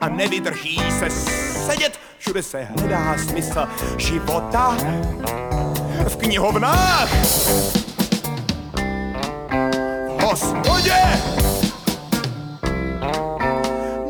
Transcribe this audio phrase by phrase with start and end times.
[0.00, 1.10] a nevydrží se
[1.66, 2.00] sedět.
[2.18, 4.76] Všude se hledá smysl života
[6.08, 7.08] v knihovnách.
[10.18, 10.96] V hospodě.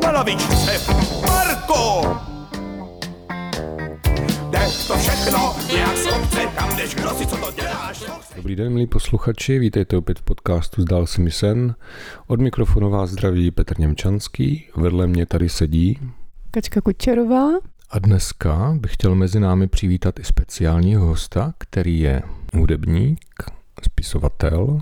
[0.03, 2.19] Na lavičce v parku.
[4.51, 8.20] Jde to všechno nějak z kopce, tam jdeš, kdo si co to děláš.
[8.41, 11.75] Dobrý den, milí posluchači, vítejte opět v podcastu Zdál si mi sen.
[12.27, 15.98] Od mikrofonu vás zdraví Petr Němčanský, vedle mě tady sedí.
[16.51, 17.48] Kačka Kučerová.
[17.91, 22.23] A dneska bych chtěl mezi námi přivítat i speciálního hosta, který je
[22.55, 23.45] hudebník,
[23.83, 24.81] spisovatel,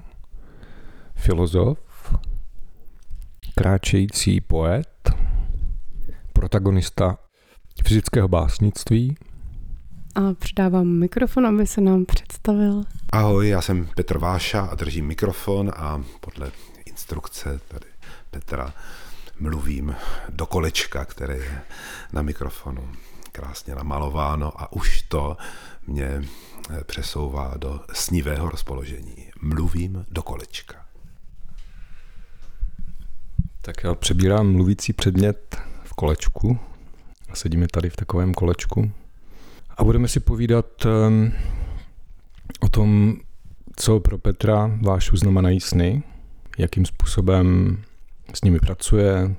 [1.14, 2.14] filozof,
[3.54, 5.10] kráčející poet,
[6.32, 7.18] protagonista
[7.84, 9.16] fyzického básnictví,
[10.14, 12.84] A předávám mikrofon, aby se nám představil.
[13.12, 16.52] Ahoj, já jsem Petr Váša a držím mikrofon a podle
[16.86, 17.86] instrukce tady
[18.30, 18.74] Petra
[19.40, 19.96] mluvím
[20.28, 21.62] do kolečka, které je
[22.12, 22.88] na mikrofonu
[23.32, 25.36] krásně namalováno a už to
[25.86, 26.22] mě
[26.70, 29.30] eh, přesouvá do snivého rozpoložení.
[29.42, 30.86] Mluvím do kolečka.
[33.60, 36.58] Tak já přebírám mluvící předmět v kolečku.
[37.30, 38.92] A sedíme tady v takovém kolečku.
[39.78, 41.32] A budeme si povídat um,
[42.60, 43.16] o tom,
[43.76, 46.02] co pro Petra Vášu znamenají sny,
[46.58, 47.78] jakým způsobem
[48.34, 49.34] s nimi pracuje,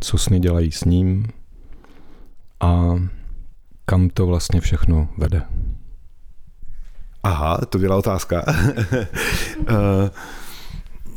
[0.00, 1.26] co sny dělají s ním
[2.60, 2.94] a
[3.84, 5.42] kam to vlastně všechno vede.
[7.22, 8.44] Aha, to byla otázka.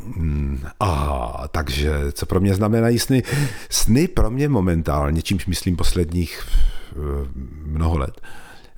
[0.06, 3.22] Eh, Aha, takže co pro mě znamenají sny?
[3.70, 6.42] Sny pro mě momentálně, čímž myslím posledních
[6.92, 6.94] eh,
[7.66, 8.20] mnoho let,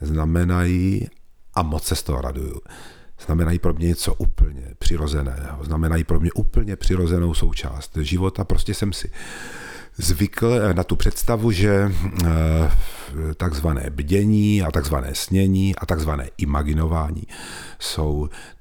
[0.00, 1.08] znamenají,
[1.54, 2.60] a moc se z toho raduju,
[3.26, 8.44] znamenají pro mě něco úplně přirozeného, znamenají pro mě úplně přirozenou součást života.
[8.44, 9.10] Prostě jsem si
[9.96, 11.92] zvykl na tu představu, že
[12.24, 12.70] eh,
[13.36, 17.22] takzvané bdění a takzvané snění a takzvané imaginování
[17.78, 18.53] jsou eh,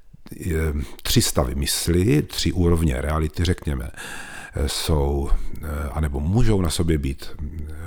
[1.02, 3.90] tři stavy mysli, tři úrovně reality, řekněme,
[4.54, 5.30] eh, jsou,
[5.92, 7.30] anebo můžou na sobě být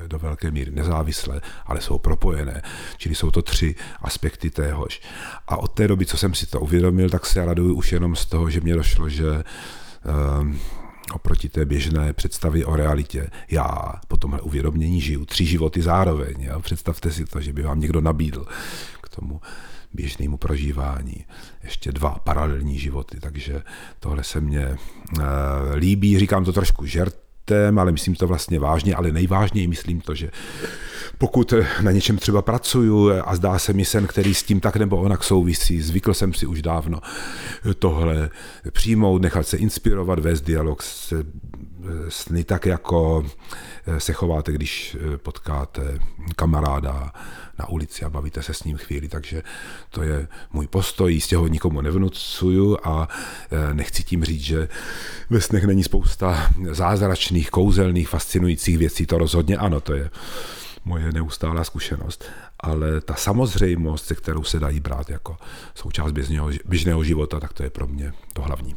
[0.08, 2.62] do velké míry nezávislé, ale jsou propojené.
[2.98, 5.02] Čili jsou to tři aspekty téhož.
[5.48, 8.26] A od té doby, co jsem si to uvědomil, tak se raduju už jenom z
[8.26, 9.44] toho, že mě došlo, že
[11.14, 13.30] oproti té běžné představě o realitě.
[13.52, 16.36] Já po tomhle uvědomění žiju tři životy zároveň.
[16.42, 16.60] Jo?
[16.60, 18.46] Představte si to, že by vám někdo nabídl
[19.02, 19.42] k tomu
[19.94, 21.26] běžnému prožívání.
[21.64, 23.62] Ještě dva paralelní životy, takže
[24.00, 24.78] tohle se mně e,
[25.76, 30.32] líbí, říkám to trošku žertem, ale myslím to vlastně vážně, ale nejvážněji myslím to, že
[31.18, 34.98] pokud na něčem třeba pracuju a zdá se mi sen, který s tím tak nebo
[34.98, 37.00] onak souvisí, zvykl jsem si už dávno
[37.80, 38.30] tohle
[38.72, 41.24] přijmout, nechat se inspirovat, vést dialog s
[42.10, 43.26] sny tak, jako
[43.98, 46.00] se chováte, když potkáte
[46.36, 47.14] kamaráda
[47.60, 49.44] na ulici a bavíte se s ním chvíli, takže
[49.90, 53.08] to je můj postoj, jistě ho nikomu nevnucuju a
[53.74, 54.68] nechci tím říct, že
[55.30, 60.10] ve snech není spousta zázračných, kouzelných, fascinujících věcí, to rozhodně ano, to je
[60.86, 62.26] moje neustálá zkušenost,
[62.60, 65.38] ale ta samozřejmost, se kterou se dají brát jako
[65.76, 68.76] součást běžného, běžného života, tak to je pro mě to hlavní.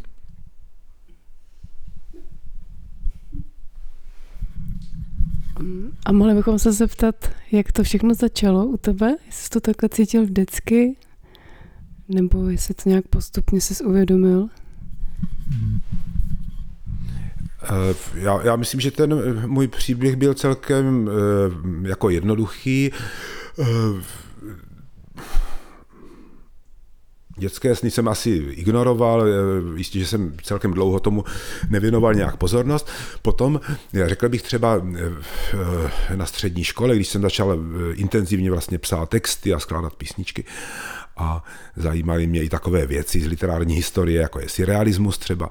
[6.07, 9.17] A mohli bychom se zeptat, jak to všechno začalo u tebe?
[9.27, 10.97] Jestli jsi to takhle cítil vždycky?
[12.09, 14.49] Nebo jestli to nějak postupně jsi uvědomil?
[18.15, 21.11] Já, já myslím, že ten můj příběh byl celkem
[21.83, 22.91] jako jednoduchý.
[27.41, 29.25] Dětské sny jsem asi ignoroval,
[29.77, 31.25] jistě, že jsem celkem dlouho tomu
[31.71, 32.89] nevěnoval nějak pozornost.
[33.23, 33.61] Potom,
[34.07, 34.83] řekl bych třeba
[36.15, 37.59] na střední škole, když jsem začal
[37.93, 40.45] intenzivně vlastně psát texty a skládat písničky,
[41.17, 41.45] a
[41.77, 45.51] zajímaly mě i takové věci z literární historie, jako je surrealismus třeba,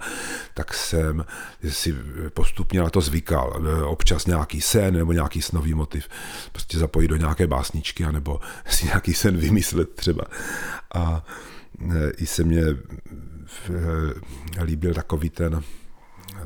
[0.53, 1.25] tak jsem
[1.69, 1.95] si
[2.33, 3.61] postupně na to zvykal.
[3.85, 6.07] Občas nějaký sen nebo nějaký snový motiv
[6.51, 8.39] prostě zapojit do nějaké básničky, anebo
[8.69, 10.23] si nějaký sen vymyslet třeba.
[10.93, 11.25] A
[12.17, 12.63] i se mně
[14.63, 15.63] líbil takový ten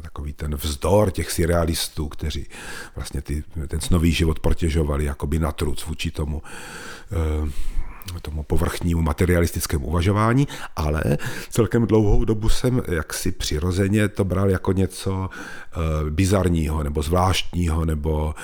[0.02, 2.48] takový ten vzdor těch surrealistů, kteří
[2.96, 6.42] vlastně ty, ten snový život protěžovali jakoby na truc vůči tomu
[8.22, 11.04] tomu povrchnímu materialistickému uvažování, ale
[11.50, 15.30] celkem dlouhou dobu jsem jaksi přirozeně to bral jako něco
[16.10, 18.36] bizarního, nebo zvláštního, nebo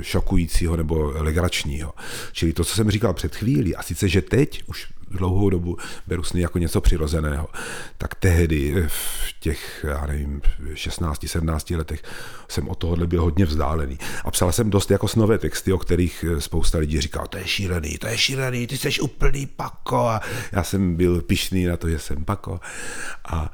[0.00, 1.94] šokujícího, nebo legračního.
[2.32, 5.76] Čili to, co jsem říkal před chvílí, a sice, že teď už dlouhou dobu
[6.06, 7.48] beru sny jako něco přirozeného,
[7.98, 10.42] tak tehdy v těch, já nevím,
[10.74, 12.02] 16, 17 letech
[12.48, 13.98] jsem od tohohle byl hodně vzdálený.
[14.24, 17.98] A psal jsem dost jako snové texty, o kterých spousta lidí říká, to je šílený,
[17.98, 19.98] to je šílený, ty jsi úplný pako.
[19.98, 20.20] A
[20.52, 22.60] já jsem byl pišný na to, že jsem pako.
[23.24, 23.52] A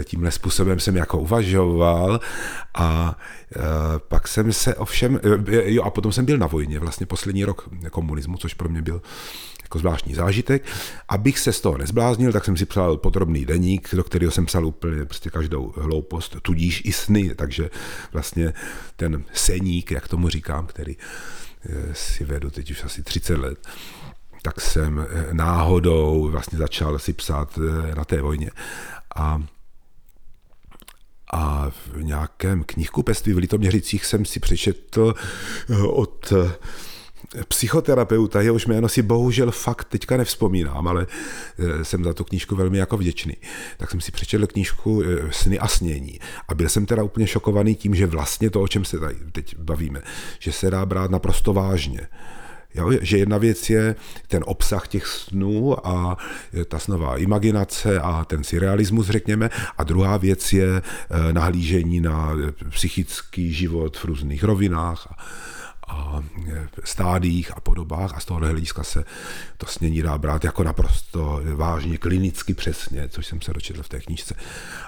[0.00, 2.20] e, tímhle způsobem jsem jako uvažoval
[2.74, 3.18] a
[4.08, 5.20] pak jsem se ovšem,
[5.64, 9.02] jo a potom jsem byl na vojně, vlastně poslední rok komunismu, což pro mě byl
[9.68, 10.64] jako zvláštní zážitek.
[11.08, 14.66] Abych se z toho nezbláznil, tak jsem si psal podrobný deník, do kterého jsem psal
[14.66, 17.70] úplně prostě každou hloupost, tudíž i sny, takže
[18.12, 18.52] vlastně
[18.96, 23.58] ten seník, jak tomu říkám, který eh, si vedu teď už asi 30 let,
[24.42, 28.50] tak jsem eh, náhodou vlastně začal si psát eh, na té vojně.
[29.16, 29.42] A
[31.32, 35.14] a v nějakém knihkupectví v Litoměřicích jsem si přečetl
[35.88, 36.32] od
[37.48, 41.06] psychoterapeuta, jehož jméno si bohužel fakt teďka nevzpomínám, ale
[41.58, 43.36] eh, jsem za tu knížku velmi jako vděčný.
[43.76, 47.74] Tak jsem si přečetl knížku eh, Sny a snění a byl jsem teda úplně šokovaný
[47.74, 50.02] tím, že vlastně to, o čem se tady teď bavíme,
[50.38, 52.00] že se dá brát naprosto vážně.
[52.74, 53.96] Jo, že jedna věc je
[54.26, 56.16] ten obsah těch snů a
[56.68, 62.32] ta snová imaginace a ten surrealismus, řekněme, a druhá věc je eh, nahlížení na
[62.70, 65.08] psychický život v různých rovinách.
[65.10, 65.16] A,
[65.88, 69.04] a e, stádiích a podobách a z tohohle hlediska se
[69.56, 74.00] to snění dá brát jako naprosto vážně, klinicky přesně, což jsem se dočetl v té
[74.00, 74.34] knížce.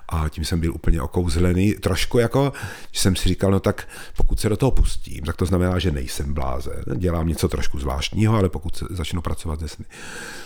[0.09, 1.75] A tím jsem byl úplně okouzlený.
[1.75, 2.53] Trošku jako,
[2.93, 5.91] že jsem si říkal, no tak pokud se do toho pustím, tak to znamená, že
[5.91, 6.85] nejsem blázen.
[6.97, 9.85] Dělám něco trošku zvláštního, ale pokud se začnu pracovat ze sny,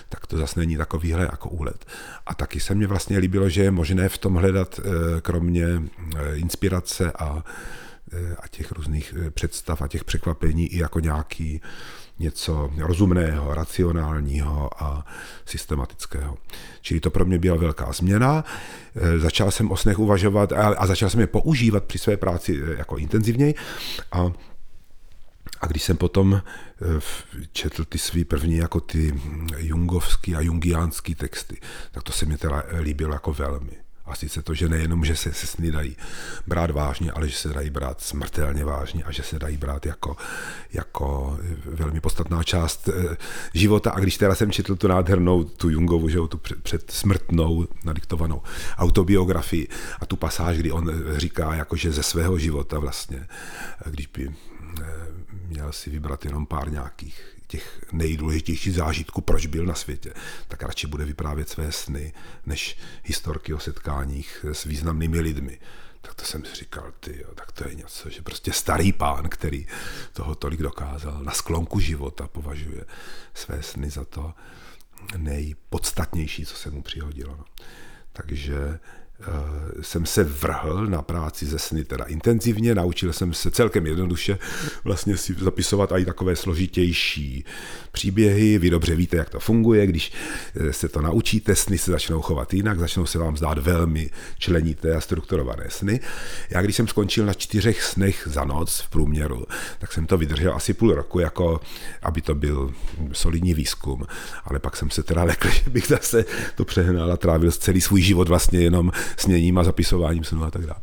[0.09, 1.87] tak to zase není takovýhle jako úlet.
[2.27, 6.37] A taky se mě vlastně líbilo, že je možné v tom hledat e, kromě e,
[6.37, 7.45] inspirace a
[8.39, 11.61] a těch různých eh, představ a těch překvapení i jako nějaký
[12.19, 15.07] něco rozumného, racionálního a
[15.47, 16.39] systematického.
[16.81, 18.45] Čili to pro mě byla velká změna.
[18.97, 22.97] Eh, začal jsem o snech uvažovat a začal jsem je používat při své práci jako
[22.97, 23.55] intenzivněji.
[24.13, 24.33] A
[25.61, 26.43] a když jsem potom
[27.53, 29.21] četl ty svý první jako ty
[29.57, 31.61] jungovský a jungiánský texty,
[31.93, 33.84] tak to se mi teda líbilo jako velmi.
[34.07, 35.97] A sice to, že nejenom, že se, se sny dají
[36.47, 40.17] brát vážně, ale že se dají brát smrtelně vážně a že se dají brát jako,
[40.73, 43.17] jako velmi podstatná část eh,
[43.55, 43.91] života.
[43.91, 48.43] A když teda jsem četl tu nádhernou, tu Jungovu, že tu předsmrtnou nadiktovanou
[48.77, 49.69] autobiografii
[50.01, 53.29] a tu pasáž, kdy on říká, jako že ze svého života vlastně,
[53.87, 54.29] eh, když by
[54.81, 54.85] eh,
[55.47, 60.13] měl si vybrat jenom pár nějakých těch nejdůležitějších zážitků, proč byl na světě,
[60.49, 62.13] tak radši bude vyprávět své sny,
[62.47, 65.59] než historky o setkáních s významnými lidmi.
[66.01, 69.67] Tak to jsem si říkal, ty, tak to je něco, že prostě starý pán, který
[70.13, 72.85] toho tolik dokázal, na sklonku života považuje
[73.35, 74.35] své sny za to
[75.17, 77.37] nejpodstatnější, co se mu přihodilo.
[77.37, 77.45] No.
[78.13, 78.79] Takže
[79.81, 84.39] jsem se vrhl na práci ze sny teda intenzivně, naučil jsem se celkem jednoduše
[84.85, 87.45] vlastně si zapisovat i takové složitější
[87.93, 88.59] příběhy.
[88.59, 90.13] Vy dobře víte, jak to funguje, když
[90.57, 94.95] eh, se to naučíte, sny se začnou chovat jinak, začnou se vám zdát velmi členité
[94.95, 96.01] a strukturované sny.
[96.51, 99.47] Já když jsem skončil na čtyřech snech za noc v průměru,
[99.79, 101.61] tak jsem to vydržel asi půl roku, jako
[102.03, 102.75] aby to byl
[103.13, 104.07] solidní výzkum,
[104.45, 108.03] ale pak jsem se teda lekl, že bych zase to přehnal a trávil celý svůj
[108.03, 110.81] život vlastně jenom sněním a zapisováním snů a tak dále.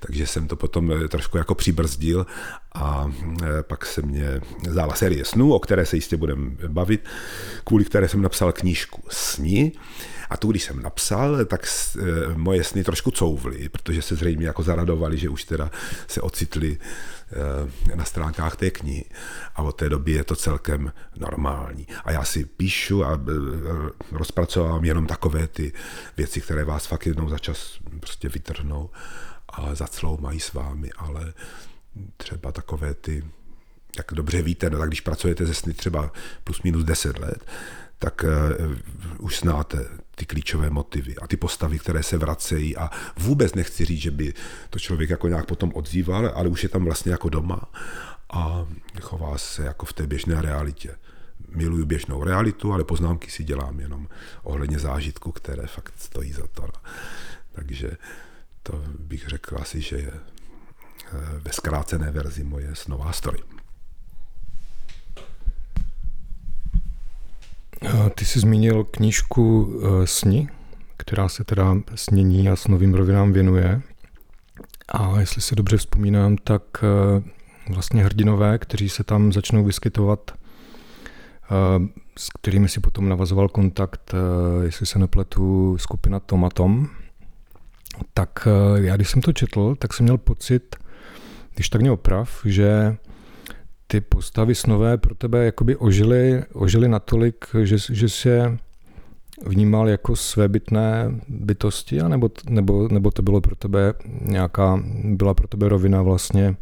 [0.00, 2.26] Takže jsem to potom eh, trošku jako přibrzdil
[2.74, 3.12] a
[3.42, 7.04] eh, pak se mě zdála série snů, o které se jistě budeme bavit,
[7.64, 9.72] kvůli které jsem napsal knížku Sni.
[10.30, 12.02] A tu, když jsem napsal, tak eh,
[12.36, 15.70] moje sny trošku couvly, protože se zřejmě jako zaradovali, že už teda
[16.08, 16.78] se ocitli
[17.94, 19.04] na stránkách té knihy.
[19.54, 21.86] A od té doby je to celkem normální.
[22.04, 23.20] A já si píšu a
[24.12, 25.72] rozpracovávám jenom takové ty
[26.16, 28.90] věci, které vás fakt jednou za čas prostě vytrhnou
[29.48, 31.32] a zacloumají s vámi, ale
[32.16, 33.24] třeba takové ty,
[33.96, 36.12] jak dobře víte, no tak když pracujete ze sny třeba
[36.44, 37.44] plus minus 10 let,
[37.98, 38.76] tak uh,
[39.18, 39.88] už znáte
[40.22, 44.34] ty klíčové motivy a ty postavy, které se vracejí a vůbec nechci říct, že by
[44.70, 47.60] to člověk jako nějak potom odzýval, ale už je tam vlastně jako doma
[48.30, 48.66] a
[49.00, 50.94] chová se jako v té běžné realitě.
[51.48, 54.08] Miluju běžnou realitu, ale poznámky si dělám jenom
[54.42, 56.68] ohledně zážitku, které fakt stojí za to.
[57.52, 57.90] Takže
[58.62, 60.20] to bych řekl asi, že je eh,
[61.38, 63.38] ve zkrácené verzi moje snová story.
[68.14, 69.72] Ty jsi zmínil knížku
[70.04, 70.48] Sni,
[70.96, 73.82] která se teda snění a snovým rovinám věnuje.
[74.88, 76.62] A jestli si dobře vzpomínám, tak
[77.68, 80.30] vlastně hrdinové, kteří se tam začnou vyskytovat,
[82.18, 84.14] s kterými si potom navazoval kontakt,
[84.62, 86.88] jestli se nepletu, skupina Tomatom,
[88.14, 90.76] tak já když jsem to četl, tak jsem měl pocit,
[91.54, 92.96] když tak mě oprav, že
[93.86, 98.58] ty postavy snové pro tebe jakoby ožily, ožily natolik, že, že jsi je
[99.46, 105.68] vnímal jako svébytné bytosti, anebo, nebo, nebo to bylo pro tebe nějaká, byla pro tebe
[105.68, 106.56] rovina vlastně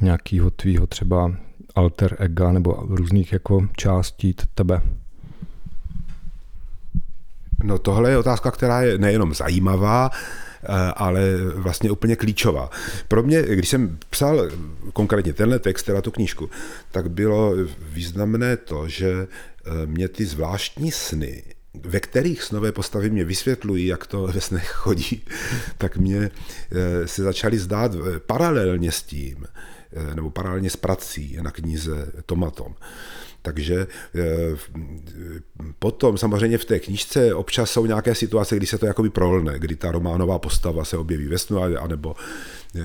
[0.00, 1.32] nějakého tvýho třeba
[1.74, 4.82] alter ega nebo různých jako částí tebe?
[7.64, 10.10] No tohle je otázka, která je nejenom zajímavá,
[10.94, 12.70] ale vlastně úplně klíčová.
[13.08, 14.48] Pro mě, když jsem psal
[14.92, 16.50] konkrétně tenhle text, teda tu knížku,
[16.90, 21.42] tak bylo významné to, že eh, mě ty zvláštní sny,
[21.74, 25.22] ve kterých snové postavy mě vysvětlují, jak to ve snech chodí,
[25.78, 27.92] tak mě eh, se začaly zdát
[28.26, 29.44] paralelně s tím,
[30.14, 32.74] nebo paralelně s prací na knize Tomatom.
[33.42, 34.56] Takže eh,
[35.78, 39.76] potom samozřejmě v té knížce občas jsou nějaké situace, kdy se to jakoby prolne, kdy
[39.76, 42.16] ta románová postava se objeví ve snu, anebo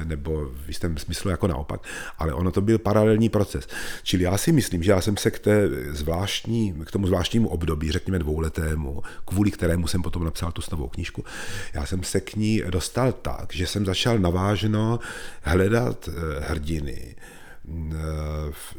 [0.04, 1.82] nebo v jistém smyslu jako naopak,
[2.18, 3.68] ale ono to byl paralelní proces.
[4.04, 7.92] Čili já si myslím, že já jsem se k, té zvláštní, k tomu zvláštnímu období,
[7.92, 11.26] řekněme dvouletému, kvůli kterému jsem potom napsal tu novou knížku,
[11.74, 15.00] já jsem se k ní dostal tak, že jsem začal navážno
[15.42, 17.16] hledat eh, hrdiny,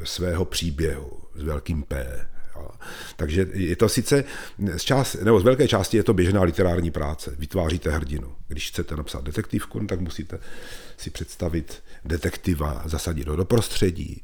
[0.04, 2.26] svého příběhu s velkým P.
[3.16, 4.24] Takže je to sice
[4.76, 7.34] z, část, nebo z velké části je to běžná literární práce.
[7.38, 8.34] Vytváříte hrdinu.
[8.48, 10.38] Když chcete napsat detektivku, no tak musíte
[10.96, 14.22] si představit detektiva, zasadit ho do prostředí.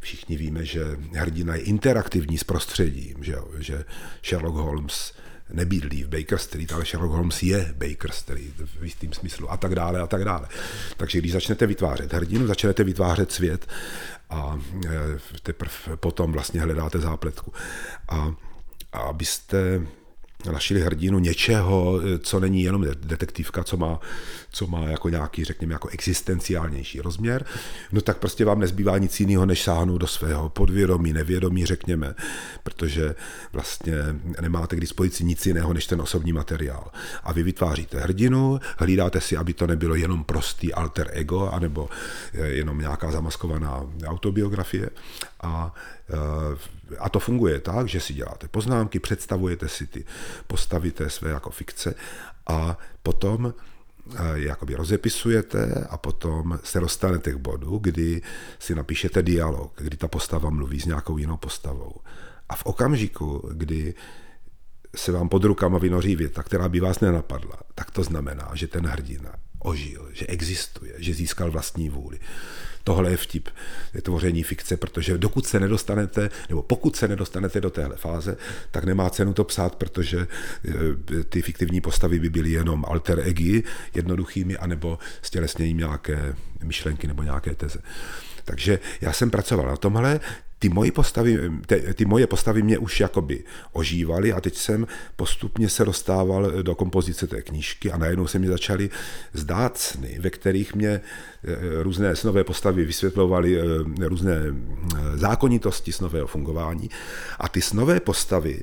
[0.00, 0.84] Všichni víme, že
[1.14, 3.84] hrdina je interaktivní s prostředím, že, že
[4.24, 5.12] Sherlock Holmes
[5.52, 9.74] nebydlí v Baker Street, ale Sherlock Holmes je Baker Street v jistým smyslu a tak
[9.74, 10.48] dále a tak dále.
[10.96, 13.66] Takže když začnete vytvářet hrdinu, začnete vytvářet svět
[14.30, 14.90] a e,
[15.42, 17.52] teprve potom vlastně hledáte zápletku.
[18.08, 18.34] A
[18.92, 19.86] abyste
[20.52, 24.00] našli hrdinu něčeho, co není jenom detektivka, co má,
[24.50, 27.44] co má jako nějaký, řekněme, jako existenciálnější rozměr,
[27.92, 32.14] no tak prostě vám nezbývá nic jiného, než sáhnout do svého podvědomí, nevědomí, řekněme,
[32.62, 33.14] protože
[33.52, 33.94] vlastně
[34.40, 36.90] nemáte k dispozici nic jiného, než ten osobní materiál.
[37.22, 41.88] A vy vytváříte hrdinu, hlídáte si, aby to nebylo jenom prostý alter ego, anebo
[42.42, 44.90] jenom nějaká zamaskovaná autobiografie
[45.40, 45.74] a
[46.10, 46.56] Eh,
[46.98, 50.04] a to funguje tak, že si děláte poznámky, představujete si ty
[50.46, 51.94] postavy té své jako fikce
[52.46, 58.22] a potom eh, jakoby rozepisujete a potom se dostanete k bodu, kdy
[58.58, 61.94] si napíšete dialog, kdy ta postava mluví s nějakou jinou postavou.
[62.48, 63.94] A v okamžiku, kdy
[64.96, 68.86] se vám pod rukama vynoří věta, která by vás nenapadla, tak to znamená, že ten
[68.86, 72.18] hrdina ožil, že existuje, že získal vlastní vůli.
[72.84, 73.48] Tohle je vtip
[73.94, 78.36] je tvoření fikce, protože dokud se nedostanete, nebo pokud se nedostanete do téhle fáze,
[78.70, 80.26] tak nemá cenu to psát, protože
[80.68, 83.62] eh, ty fiktivní postavy by byly jenom alter egi
[83.94, 87.78] jednoduchými, anebo stělesněním nějaké myšlenky nebo nějaké teze.
[88.44, 90.20] Takže já jsem pracoval na tomhle,
[90.64, 95.68] ty moje postavy, ty, ty moje postavy mě už jakoby ožívaly a teď jsem postupně
[95.68, 98.90] se dostával do kompozice té knížky a najednou se mi začaly
[99.32, 106.26] zdát sny, ve kterých mě eh, různé snové postavy vysvětlovaly eh, různé eh, zákonitosti snového
[106.26, 106.90] fungování
[107.38, 108.62] a ty snové postavy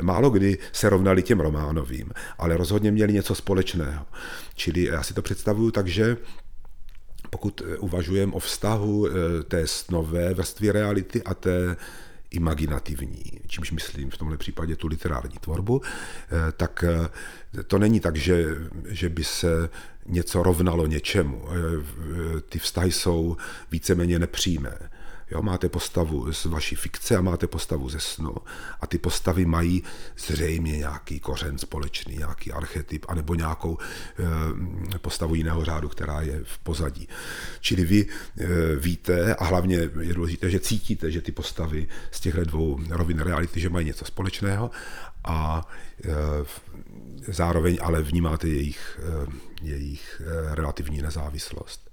[0.00, 4.06] málo kdy se rovnaly těm románovým, ale rozhodně měly něco společného.
[4.54, 6.16] Čili já si to představuju tak, že
[7.32, 11.76] pokud eh, uvažujeme o vztahu eh, té snové vrstvy reality a té
[12.30, 16.84] imaginativní, čímž myslím v tomhle případě tu literární tvorbu, eh, tak
[17.66, 18.46] to není tak, že,
[18.88, 19.68] že by se
[20.06, 21.44] něco rovnalo něčemu.
[22.48, 23.36] Ty vztahy jsou
[23.70, 24.78] víceméně nepřímé.
[25.32, 28.34] Jo, máte postavu z vaší fikce a máte postavu ze snu
[28.80, 29.82] a ty postavy mají
[30.18, 33.78] zřejmě nějaký kořen společný, nějaký archetyp, anebo nějakou
[34.94, 37.08] e, postavu jiného řádu, která je v pozadí.
[37.60, 42.44] Čili vy e, víte a hlavně je důležité, že cítíte, že ty postavy z těchto
[42.44, 44.70] dvou rovin reality, že mají něco společného
[45.24, 45.68] a
[46.04, 46.08] e,
[47.32, 49.00] zároveň ale vnímáte jejich,
[49.62, 50.22] jejich
[50.54, 51.91] relativní nezávislost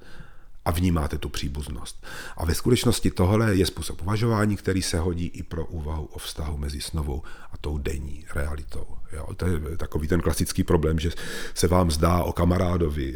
[0.70, 2.06] a vnímáte tu příbuznost.
[2.38, 6.58] A ve skutečnosti tohle je způsob uvažování, který se hodí i pro úvahu o vztahu
[6.58, 8.86] mezi snovou a tou denní realitou.
[9.14, 11.10] Jo, to je takový ten klasický problém, že
[11.54, 13.16] se vám zdá o kamarádovi,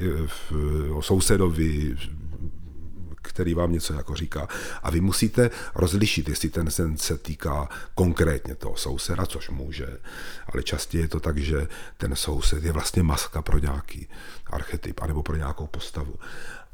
[0.93, 1.95] o sousedovi,
[3.21, 4.47] který vám něco jako říká.
[4.83, 9.87] A vy musíte rozlišit, jestli ten sen se týká konkrétně toho souseda, což může,
[10.53, 11.67] ale častěji je to tak, že
[11.97, 14.07] ten soused je vlastně maska pro nějaký
[14.47, 16.15] archetyp anebo pro nějakou postavu.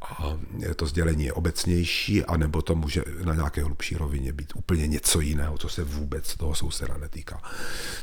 [0.02, 0.38] A
[0.76, 5.58] to sdělení je obecnější, anebo to může na nějaké hlubší rovině být úplně něco jiného,
[5.58, 7.42] co se vůbec toho souseda netýká.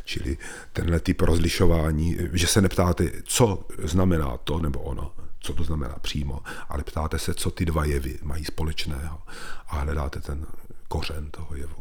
[0.04, 0.38] Čili
[0.72, 6.40] tenhle typ rozlišování, že se neptáte, co znamená to nebo ono, co to znamená přímo,
[6.68, 9.22] ale ptáte se, co ty dva jevy mají společného
[9.68, 10.46] a hledáte ten
[10.88, 11.76] kořen toho jevu.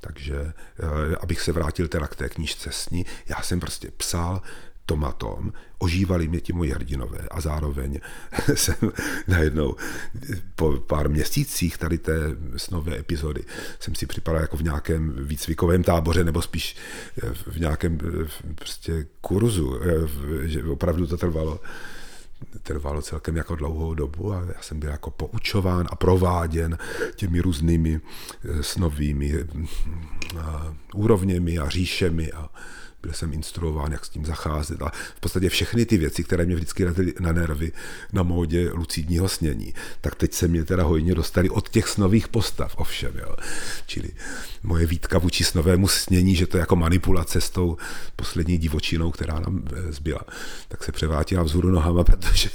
[0.00, 4.42] Takže eh, abych se vrátil teda k té knížce sní, já jsem prostě psal
[4.86, 8.00] tomatom, ožívali mě ti moji hrdinové a zároveň
[8.54, 8.76] jsem
[9.28, 9.76] najednou
[10.54, 12.18] po pár měsících tady té
[12.56, 13.44] snové epizody
[13.80, 16.76] jsem si připadal jako v nějakém výcvikovém táboře nebo spíš
[17.32, 17.98] v nějakém
[18.54, 19.80] prostě kurzu,
[20.42, 21.60] že opravdu to trvalo
[22.62, 26.78] trvalo celkem jako dlouhou dobu a já jsem byl jako poučován a prováděn
[27.14, 28.00] těmi různými
[28.60, 29.44] snovými
[30.94, 32.48] úrovněmi a říšemi a
[33.06, 36.54] byl jsem instruován, jak s tím zacházet a v podstatě všechny ty věci, které mě
[36.54, 37.72] vždycky letěly na nervy
[38.12, 42.74] na módě lucidního snění, tak teď se mě teda hojně dostali od těch snových postav,
[42.76, 43.36] ovšem, jo.
[43.86, 44.10] Čili
[44.62, 47.76] moje výtka vůči snovému snění, že to je jako manipulace s tou
[48.16, 50.20] poslední divočinou, která nám eh, zbyla,
[50.68, 52.50] tak se převátila vzhůru nohama, protože,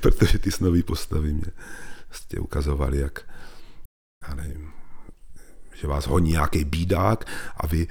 [0.00, 1.52] protože ty snové postavy mě
[2.08, 3.22] vlastně ukazovaly, jak
[4.28, 4.70] já nevím,
[5.74, 7.24] že vás honí nějaký bídák
[7.56, 7.86] a vy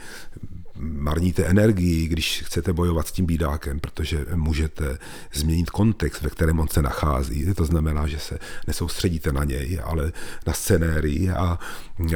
[0.79, 4.97] marníte energii, když chcete bojovat s tím bídákem, protože můžete
[5.33, 7.53] změnit kontext, ve kterém on se nachází.
[7.53, 10.11] To znamená, že se nesoustředíte na něj, ale
[10.47, 11.59] na scenérii a,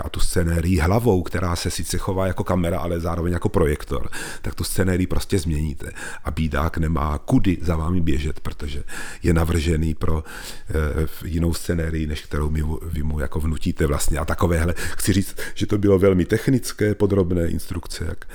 [0.04, 4.10] a tu scenérii hlavou, která se sice chová jako kamera, ale zároveň jako projektor,
[4.42, 5.92] tak tu scenérii prostě změníte.
[6.24, 8.84] A bídák nemá kudy za vámi běžet, protože
[9.24, 14.20] je navržený pro e, jinou scenérii, než kterou my, vy mu jako vnutíte vlastně.
[14.20, 18.26] A takovéhle, chci říct, že to bylo velmi technické, podrobné instrukce, jak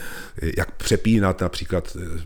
[0.57, 2.21] jak přepínat například eh,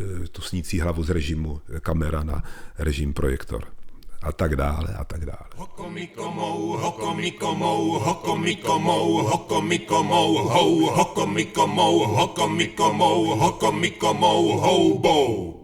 [0.00, 2.42] eh, tu snící hlavu z režimu kamera na
[2.78, 3.64] režim projektor
[4.22, 5.48] a tak dále a tak dále.
[5.56, 15.54] Hokomikomou, hokomikomou, hokomikomou, hokomikomou, hou, hokomikomou, hokomikomou, hokomikomou, houbou.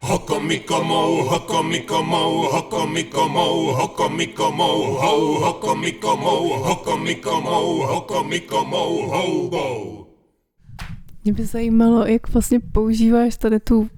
[0.00, 10.06] Hokomikomou, hokomikomou, hokomikomou, hokomikomou, hou, hokomikomou, hokomikomou, hokomikomou, houbou.
[11.24, 13.88] Mě by zajímalo, jak vlastně používáš tady tu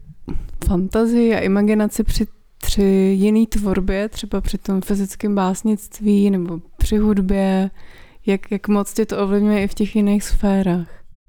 [0.67, 2.27] fantazii a imaginaci při,
[2.67, 2.83] při
[3.19, 7.71] jiný tvorbě, třeba při tom fyzickém básnictví nebo při hudbě,
[8.27, 10.89] jak, jak moc tě to ovlivňuje i v těch jiných sférách?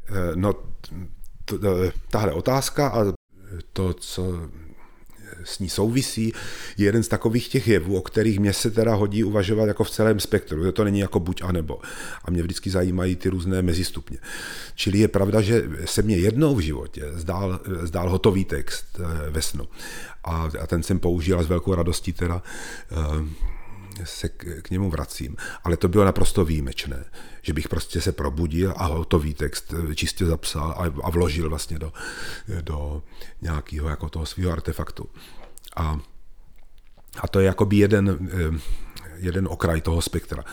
[0.10, 0.54] Eh, no,
[2.12, 3.14] tahle otázka a
[3.74, 4.50] to, co
[5.44, 6.34] s ní souvisí,
[6.78, 9.90] je jeden z takových těch jevů, o kterých mě se teda hodí uvažovat jako v
[9.90, 10.72] celém spektru.
[10.72, 11.80] To není jako buď a nebo.
[12.26, 14.18] A mě vždycky zajímají ty různé mezistupně.
[14.76, 19.42] Čili je pravda, že se mě jednou v životě zdál, zdál hotový text eh, ve
[19.42, 19.68] snu.
[20.28, 22.42] A, a ten jsem použil s velkou radostí teda
[22.92, 27.06] eh, se k, k němu vracím, ale to bylo naprosto výjimečné,
[27.42, 31.80] že bych prostě se probudil a hotový text eh, čistě zapsal a, a vložil vlastně
[31.80, 31.94] do,
[32.62, 33.04] do
[33.42, 35.10] nějakého jako toho svého artefaktu.
[35.76, 36.00] A,
[37.20, 38.60] a to je jakoby jeden, eh,
[39.16, 40.44] jeden okraj toho spektra.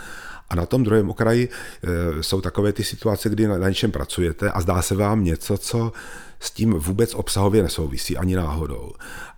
[0.48, 4.60] A na tom druhém okraji eh, jsou takové ty situace, kdy na něčem pracujete a
[4.60, 5.92] zdá se vám něco, co
[6.40, 8.92] s tím vůbec obsahově nesouvisí ani náhodou.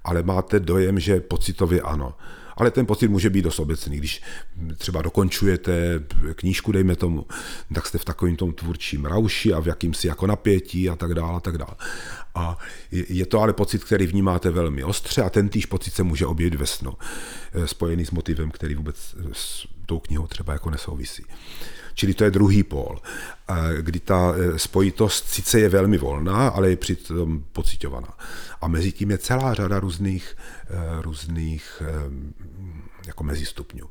[0.05, 2.15] Ale máte dojem, že pocitově ano
[2.57, 3.97] ale ten pocit může být dost obecný.
[3.97, 4.23] Když
[4.79, 6.03] třeba dokončujete
[6.35, 7.27] knížku, dejme tomu,
[7.75, 11.37] tak jste v takovém tom tvůrčím rauši a v jakýmsi jako napětí a tak dále
[11.37, 11.75] a tak dále.
[12.35, 12.59] A
[12.91, 16.55] je to ale pocit, který vnímáte velmi ostře a ten týž pocit se může objevit
[16.55, 16.93] ve snu,
[17.53, 19.17] eh, spojený s motivem, který vůbec
[19.87, 21.25] tou knihou třeba jako nesouvisí.
[21.95, 22.99] Čili to je druhý pól,
[23.81, 28.09] kdy ta eh, spojitost sice je velmi volná, ale je přitom pocitovaná.
[28.61, 30.37] A mezi tím je celá řada různých,
[30.71, 31.83] eh, různých
[33.07, 33.87] jako mezistupňů.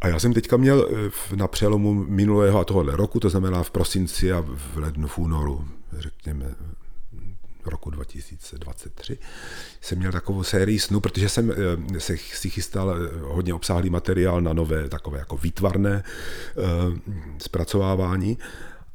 [0.00, 0.88] A já jsem teďka měl
[1.36, 5.68] na přelomu minulého a tohohle roku, to znamená v prosinci a v lednu, v únoru,
[5.98, 6.54] řekněme
[7.68, 9.18] roku 2023,
[9.80, 14.40] jsem měl takovou sérii snů, protože jsem eh, se si chystal eh, hodně obsáhlý materiál
[14.40, 16.62] na nové takové jako výtvarné eh,
[17.38, 18.38] zpracovávání.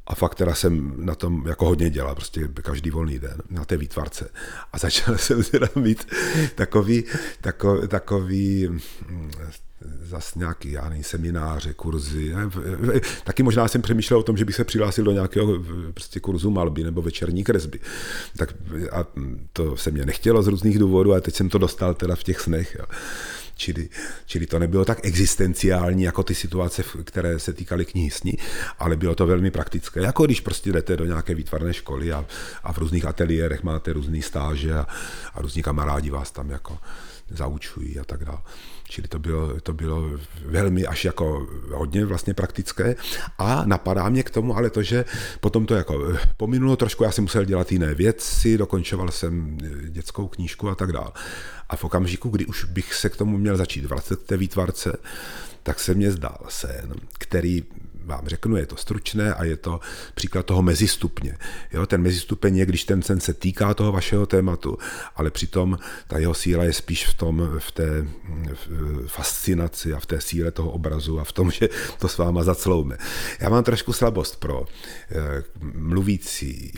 [0.07, 3.77] A fakt teda jsem na tom jako hodně dělal, prostě každý volný den na té
[3.77, 4.29] výtvarce.
[4.73, 6.07] A začal jsem teda mít
[6.55, 7.03] takový,
[7.41, 8.69] takový, takový
[10.01, 12.33] zase nějaký, já nevím, semináře, kurzy.
[13.23, 15.63] Taky možná jsem přemýšlel o tom, že bych se přihlásil do nějakého
[15.93, 17.79] prostě kurzu malby nebo večerní kresby.
[18.37, 18.53] Tak
[18.91, 19.05] a
[19.53, 22.39] to se mě nechtělo z různých důvodů, ale teď jsem to dostal teda v těch
[22.39, 22.75] snech.
[22.79, 22.85] Jo.
[23.55, 23.89] Čili,
[24.25, 28.33] čili to nebylo tak existenciální jako ty situace, které se týkaly knihy sní,
[28.79, 30.01] ale bylo to velmi praktické.
[30.01, 32.25] Jako když prostě jdete do nějaké výtvarné školy a,
[32.63, 34.87] a v různých ateliérech máte různý stáže a,
[35.33, 36.77] a různí kamarádi vás tam jako
[37.29, 38.39] zaučují a tak dále.
[38.91, 40.09] Čili to bylo, to bylo
[40.45, 42.95] velmi až jako hodně vlastně praktické.
[43.37, 45.05] A napadá mě k tomu ale to, že
[45.39, 49.57] potom to jako pominulo trošku, já jsem musel dělat jiné věci, dokončoval jsem
[49.89, 51.11] dětskou knížku a tak dále.
[51.69, 54.97] A v okamžiku, kdy už bych se k tomu měl začít vracet k té výtvarce,
[55.63, 57.63] tak se mě zdál sen, který
[58.05, 59.79] vám řeknu, je to stručné a je to
[60.13, 61.37] příklad toho mezistupně.
[61.73, 64.77] Jo, ten mezistupeň je, když ten sen se týká toho vašeho tématu,
[65.15, 68.07] ale přitom ta jeho síla je spíš v tom, v té
[69.07, 72.97] fascinaci a v té síle toho obrazu a v tom, že to s váma zacloume.
[73.39, 74.65] Já mám trošku slabost pro
[75.11, 76.71] eh, mluvící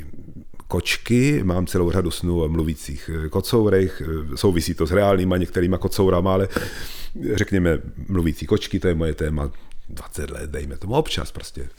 [0.67, 5.77] kočky, mám celou řadu snů o mluvících eh, kocourech, eh, souvisí to s reálnýma některýma
[5.77, 6.47] kocourama, ale
[7.33, 9.51] řekněme mluvící kočky, to je moje téma
[9.89, 11.69] 20 let, dejme tomu občas, prostě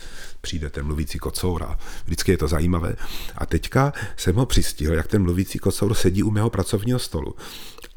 [0.41, 2.97] přijde ten mluvící kocour a vždycky je to zajímavé.
[3.37, 7.35] A teďka jsem ho přistihl, jak ten mluvící kocour sedí u mého pracovního stolu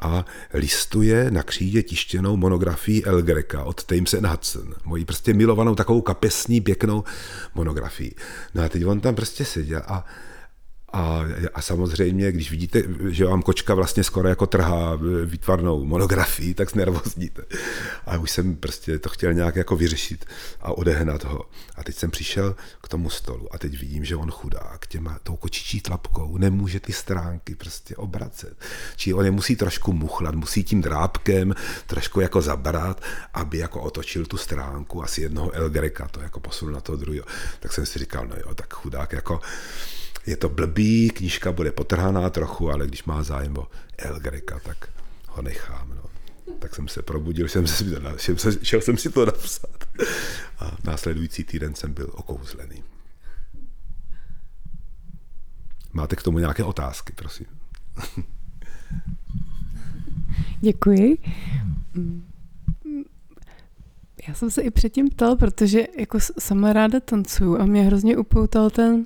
[0.02, 5.76] a listuje na křídě tištěnou monografii El Greca od Thames and Hudson, moji prostě milovanou
[5.76, 7.04] takovou kapesní, pěknou
[7.56, 8.15] monografii.
[8.56, 10.06] No a teď on tam prostě seděl a
[10.98, 16.72] a, a samozřejmě, když vidíte, že vám kočka vlastně skoro jako trhá výtvarnou monografii, tak
[16.72, 17.42] znervozníte.
[18.06, 20.26] A už jsem prostě to chtěl nějak jako vyřešit
[20.62, 21.46] a odehnat ho.
[21.76, 25.36] A teď jsem přišel k tomu stolu a teď vidím, že on chudák těma, tou
[25.36, 28.58] kočičí tlapkou nemůže ty stránky prostě obracet.
[28.96, 31.56] Či on je musí trošku muchlat, musí tím drábkem
[31.88, 33.02] trošku jako zabrat,
[33.34, 35.72] aby jako otočil tu stránku, asi jednoho El
[36.12, 37.26] to jako posunul na toho druhého.
[37.60, 39.40] Tak jsem si říkal, no jo, tak chudák jako
[40.28, 44.90] je to blbý, knížka bude potrhaná trochu, ale když má zájem o El Greca, tak
[45.28, 45.90] ho nechám.
[45.90, 46.04] No.
[46.60, 49.86] Tak jsem se probudil, jsem si to, šel, šel jsem si to napsat.
[50.60, 52.84] A následující týden jsem byl okouzlený.
[55.94, 57.46] Máte k tomu nějaké otázky, prosím?
[60.62, 61.18] Děkuji.
[64.28, 68.70] Já jsem se i předtím ptal, protože jako sama ráda tancuju a mě hrozně upoutal
[68.70, 69.06] ten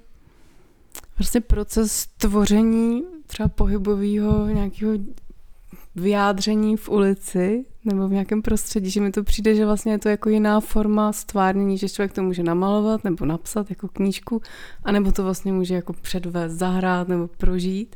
[1.15, 4.93] prostě proces tvoření třeba pohybového nějakého
[5.95, 10.09] vyjádření v ulici nebo v nějakém prostředí, že mi to přijde, že vlastně je to
[10.09, 14.41] jako jiná forma stvárnění, že člověk to může namalovat nebo napsat jako knížku,
[14.83, 17.95] anebo to vlastně může jako předvést, zahrát nebo prožít,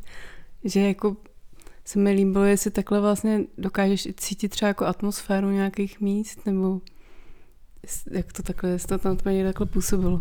[0.64, 1.16] že jako
[1.84, 6.80] se mi líbilo, jestli takhle vlastně dokážeš cítit třeba jako atmosféru nějakých míst, nebo
[8.10, 10.20] jak to takhle, jestli to tam takhle působilo.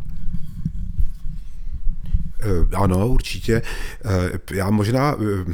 [2.46, 3.62] Eh, ano, určitě.
[4.06, 5.54] Eh, já možná eh,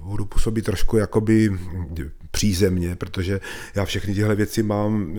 [0.00, 1.50] budu působit trošku jakoby
[2.30, 3.40] přízemně, protože
[3.74, 5.18] já všechny tyhle věci mám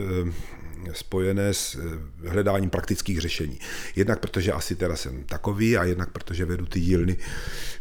[0.94, 1.80] spojené s
[2.28, 3.60] hledáním praktických řešení.
[3.96, 7.18] Jednak protože asi teda jsem takový a jednak protože vedu ty dílny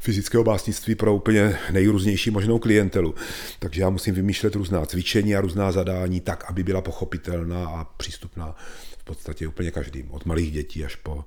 [0.01, 3.15] fyzického básnictví pro úplně nejrůznější možnou klientelu.
[3.59, 8.57] Takže já musím vymýšlet různá cvičení a různá zadání tak, aby byla pochopitelná a přístupná
[8.99, 11.25] v podstatě úplně každým, od malých dětí až po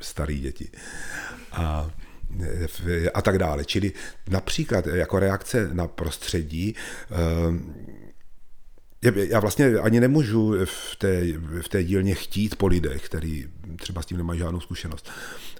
[0.00, 0.68] starý děti.
[1.52, 1.90] A
[3.14, 3.64] a tak dále.
[3.64, 3.92] Čili
[4.28, 6.74] například jako reakce na prostředí
[9.02, 11.22] já vlastně ani nemůžu v té,
[11.62, 15.10] v té dílně chtít po lidech, který třeba s tím nemají žádnou zkušenost,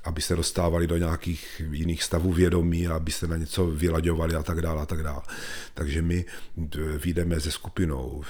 [0.04, 4.60] aby se dostávali do nějakých jiných stavů vědomí, aby se na něco vylaďovali a tak
[4.60, 5.22] dále a tak dále.
[5.74, 6.24] Takže my
[7.02, 8.24] vyjdeme ze skupinou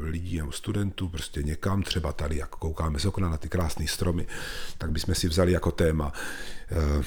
[0.00, 4.26] lidí nebo studentů prostě někam, třeba tady, jak koukáme z okna na ty krásné stromy,
[4.78, 6.12] tak bychom si vzali jako téma
[6.70, 7.04] eh,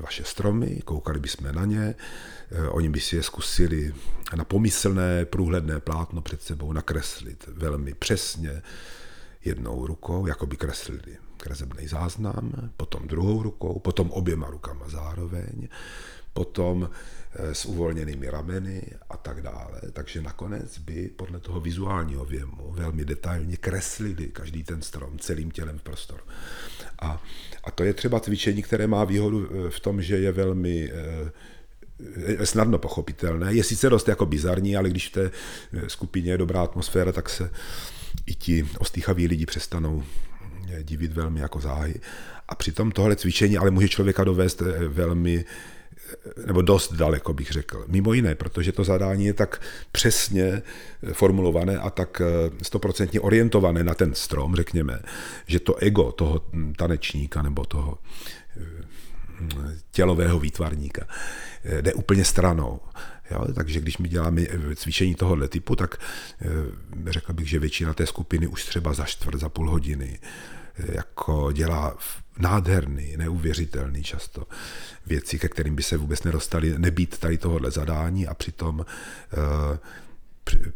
[0.00, 1.94] vaše stromy, koukali bychom na ně,
[2.50, 3.94] eh, oni by si je zkusili
[4.36, 8.62] na pomyslné, průhledné plátno před sebou nakreslit velmi přesně
[9.44, 15.68] jednou rukou, jako by kreslili kresebný záznam, potom druhou rukou, potom oběma rukama zároveň,
[16.32, 16.90] potom
[17.34, 19.80] eh, s uvolněnými rameny a tak dále.
[19.92, 25.78] Takže nakonec by podle toho vizuálního věmu velmi detailně kreslili každý ten strom celým tělem
[25.78, 26.22] v prostoru.
[26.98, 27.22] A,
[27.64, 32.46] a to je třeba cvičení, které má výhodu eh, v tom, že je velmi eh,
[32.46, 33.54] snadno pochopitelné.
[33.54, 35.30] Je sice dost jako bizarní, ale když v té
[35.86, 37.50] skupině je dobrá atmosféra, tak se
[38.26, 40.02] i ti ostýchaví lidi přestanou
[40.82, 41.94] divit velmi jako záhy.
[42.48, 45.75] A přitom tohle cvičení ale může člověka dovést eh, velmi eh,
[46.46, 47.84] nebo dost daleko bych řekl.
[47.88, 50.62] Mimo jiné, protože to zadání je tak přesně eh,
[51.12, 52.22] formulované a tak
[52.62, 55.00] stoprocentně orientované na ten strom, řekněme,
[55.46, 57.98] že to ego toho hm, tanečníka nebo toho
[59.90, 61.06] tělového výtvarníka.
[61.80, 62.80] Jde úplně stranou.
[63.30, 63.44] Jo?
[63.54, 64.42] Takže když my děláme
[64.74, 65.96] cvičení tohohle typu, tak
[67.06, 70.18] řekl bych, že většina té skupiny už třeba za čtvrt, za půl hodiny
[70.78, 71.96] jako dělá
[72.38, 74.46] nádherný, neuvěřitelný často
[75.06, 78.86] věci, ke kterým by se vůbec nedostali, nebýt tady tohohle zadání a přitom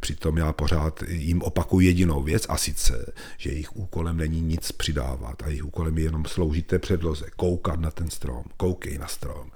[0.00, 5.42] Přitom já pořád jim opakuju jedinou věc a sice, že jejich úkolem není nic přidávat
[5.42, 9.50] a jejich úkolem je jenom sloužit té předloze, koukat na ten strom, koukej na strom.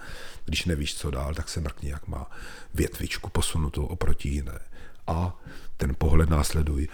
[0.44, 2.30] Když nevíš, co dál, tak se mrkni, jak má
[2.74, 4.58] větvičku posunutou oproti jiné.
[5.06, 5.40] A
[5.76, 6.88] ten pohled následuj,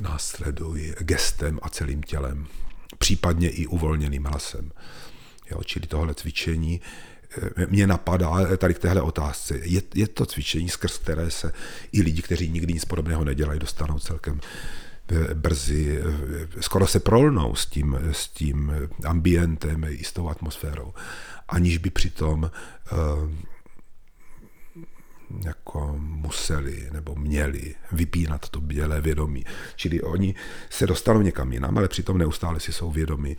[0.00, 2.46] následuj gestem a celým tělem,
[2.98, 4.72] případně i uvolněným hlasem.
[5.50, 6.80] Jo, čili tohle cvičení
[7.68, 9.58] mě napadá tady k téhle otázce.
[9.62, 11.52] Je, je to cvičení, skrz které se
[11.92, 14.40] i lidi, kteří nikdy nic podobného nedělají, dostanou celkem
[15.10, 18.72] eh, brzy, eh, skoro se prolnou s tím, s tím
[19.04, 20.94] ambientem i s tou atmosférou,
[21.48, 22.98] aniž by přitom uh,
[25.44, 29.44] jako museli nebo měli vypínat to bělé vědomí.
[29.76, 30.34] Čili oni
[30.70, 33.36] se dostanou někam jinam, ale přitom neustále si jsou vědomi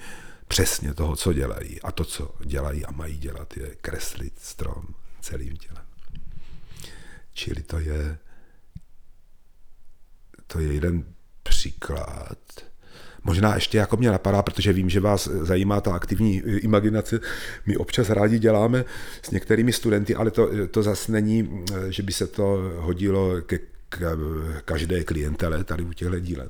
[0.47, 1.81] přesně toho, co dělají.
[1.81, 4.85] A to, co dělají a mají dělat, je kreslit strom
[5.21, 5.83] celým tělem.
[7.33, 8.17] Čili to je,
[10.47, 11.03] to je jeden
[11.43, 12.37] příklad.
[13.23, 17.19] Možná ještě jako mě napadá, protože vím, že vás zajímá ta aktivní imaginace.
[17.65, 18.85] My občas rádi děláme
[19.21, 23.59] s některými studenty, ale to, to zase není, že by se to hodilo ke
[24.65, 26.49] každé klientele tady u těchto dílen.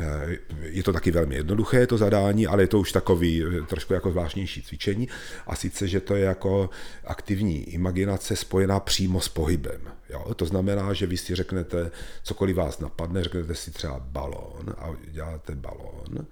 [0.00, 3.92] Eh, je to taky velmi jednoduché, to zadání, ale je to už takový eh, trošku
[3.92, 5.08] jako zvláštnější cvičení.
[5.46, 6.70] A sice, že to je jako
[7.04, 9.80] aktivní imaginace spojená přímo s pohybem.
[10.10, 10.34] Jo?
[10.34, 11.90] To znamená, že vy si řeknete,
[12.22, 16.26] cokoliv vás napadne, řeknete si třeba balón a děláte balón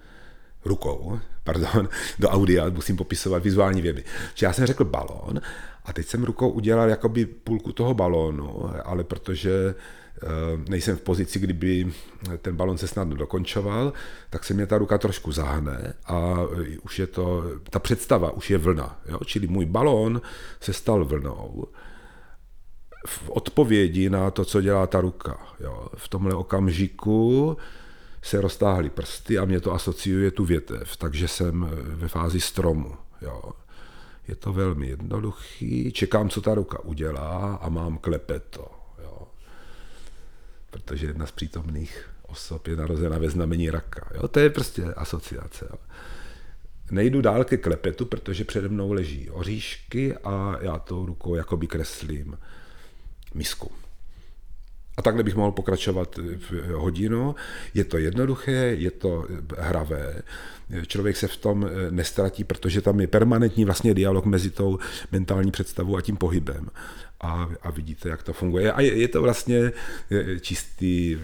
[0.65, 4.05] rukou, pardon, do audia musím popisovat vizuální věmy.
[4.35, 5.41] Čiže já jsem řekl balón
[5.85, 9.75] a teď jsem rukou udělal jakoby půlku toho balónu, ale protože
[10.69, 11.93] nejsem v pozici, kdyby
[12.39, 13.93] ten balon se snadno dokončoval,
[14.31, 16.39] tak se mě ta ruka trošku zahne a
[16.83, 19.01] už je to, ta představa už je vlna.
[19.09, 19.19] Jo?
[19.25, 20.21] Čili můj balon
[20.61, 21.65] se stal vlnou
[23.07, 25.39] v odpovědi na to, co dělá ta ruka.
[25.61, 25.89] Jo?
[25.97, 27.57] V tomhle okamžiku
[28.23, 32.95] se roztáhly prsty a mě to asociuje tu větev, takže jsem ve fázi stromu.
[33.23, 33.43] Jo?
[34.29, 38.76] Je to velmi jednoduchý, čekám, co ta ruka udělá a mám klepeto
[40.77, 44.11] protože jedna z přítomných osob je narozena ve znamení raka.
[44.15, 44.29] Jo?
[44.29, 45.69] To je prostě asociace.
[45.71, 45.79] Jo?
[46.91, 52.39] Nejdu dál ke klepetu, protože přede mnou leží oříšky a já tou rukou jakoby kreslím
[53.35, 53.73] misku.
[54.97, 57.35] A takhle bych mohl pokračovat v hodinu.
[57.75, 59.27] Je to jednoduché, je to
[59.59, 60.23] hravé.
[60.87, 64.79] Člověk se v tom nestratí, protože tam je permanentní vlastně dialog mezi tou
[65.13, 66.69] mentální představou a tím pohybem
[67.21, 68.73] a, a vidíte, jak to funguje.
[68.73, 69.73] A je, je to vlastně
[70.41, 71.19] čistý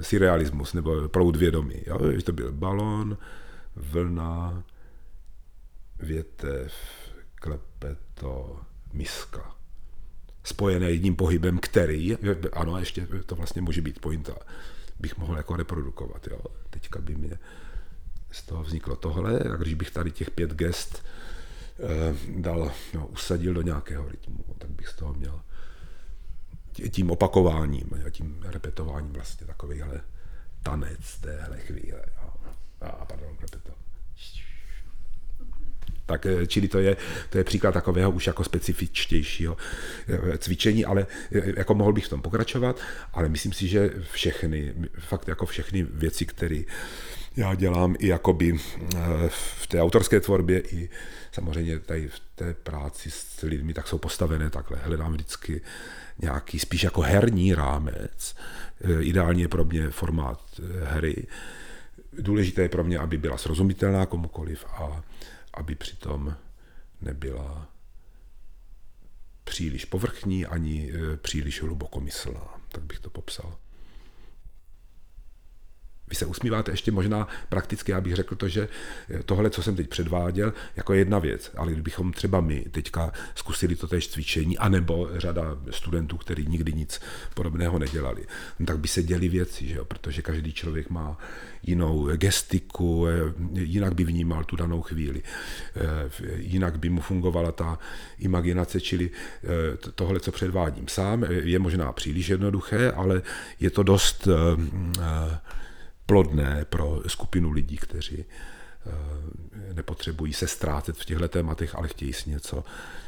[0.00, 1.82] surrealismus nebo proud vědomí.
[1.86, 2.12] Jo?
[2.12, 3.18] Že to byl balon,
[3.76, 4.62] vlna,
[6.00, 6.72] větev,
[7.34, 8.60] klepeto,
[8.92, 9.56] miska.
[10.44, 12.16] Spojené jedním pohybem, který,
[12.52, 14.34] ano, ještě to vlastně může být pointa,
[15.00, 16.26] bych mohl jako reprodukovat.
[16.30, 16.40] Jo?
[16.70, 17.38] Teďka by mě
[18.30, 21.04] z toho vzniklo tohle, a když bych tady těch pět gest
[22.28, 25.40] dal, no, usadil do nějakého rytmu, tak bych z toho měl
[26.90, 30.00] tím opakováním a tím repetováním vlastně takovýhle
[30.62, 32.02] tanec téhle chvíle.
[32.80, 33.72] A, pardon, repeto.
[36.06, 36.96] Tak, eh, čili to je,
[37.30, 39.56] to je příklad takového už jako specifičtějšího
[40.08, 41.06] eh, cvičení, ale
[41.56, 42.80] jako mohl bych v tom pokračovat,
[43.12, 46.62] ale myslím si, že všechny, fakt jako všechny věci, které
[47.36, 48.58] já dělám i jakoby
[49.28, 50.88] v té autorské tvorbě, i
[51.32, 54.78] samozřejmě tady v té práci s lidmi, tak jsou postavené takhle.
[54.82, 55.60] Hledám vždycky
[56.18, 58.34] nějaký spíš jako herní rámec.
[58.84, 61.26] E, ideálně je pro mě formát e, hry.
[62.12, 65.02] Důležité je pro mě, aby byla srozumitelná komukoliv a
[65.54, 66.36] aby přitom
[67.00, 67.68] nebyla
[69.44, 72.60] příliš povrchní ani příliš hlubokomyslná.
[72.68, 73.56] Tak bych to popsal.
[76.12, 78.68] Vy se usmíváte ještě možná prakticky, já bych řekl to, že
[79.26, 83.86] tohle, co jsem teď předváděl, jako jedna věc, ale kdybychom třeba my teďka zkusili to
[83.88, 87.00] též cvičení, anebo řada studentů, kteří nikdy nic
[87.34, 88.26] podobného nedělali,
[88.58, 89.84] no tak by se děli věci, že jo?
[89.84, 91.18] protože každý člověk má
[91.62, 93.06] jinou gestiku,
[93.54, 95.22] jinak by vnímal tu danou chvíli,
[96.36, 97.78] jinak by mu fungovala ta
[98.18, 99.10] imaginace, čili
[99.94, 103.22] tohle, co předvádím sám, je možná příliš jednoduché, ale
[103.60, 104.28] je to dost
[106.06, 108.24] plodné pro skupinu lidí, kteří
[109.74, 112.64] nepotřebují se ztrácet v těchto tématech, ale chtějí si něco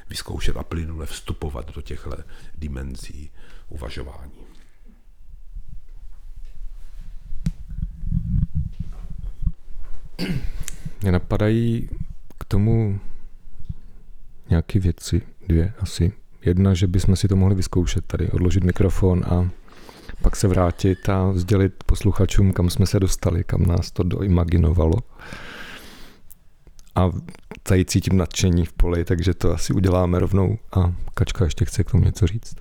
[0.09, 2.17] vyzkoušet a plynule vstupovat do těchto
[2.59, 3.31] dimenzí
[3.69, 4.33] uvažování.
[11.03, 11.89] Mě napadají
[12.39, 13.01] k tomu
[14.51, 16.13] nějaké věci, dvě asi.
[16.43, 19.51] Jedna, že bychom si to mohli vyzkoušet tady, odložit mikrofon a
[20.23, 24.97] pak se vrátit a sdělit posluchačům, kam jsme se dostali, kam nás to doimaginovalo.
[26.95, 27.11] A
[27.63, 30.59] tady cítím nadšení v poli, takže to asi uděláme rovnou.
[30.77, 32.55] A Kačka ještě chce k tomu něco říct.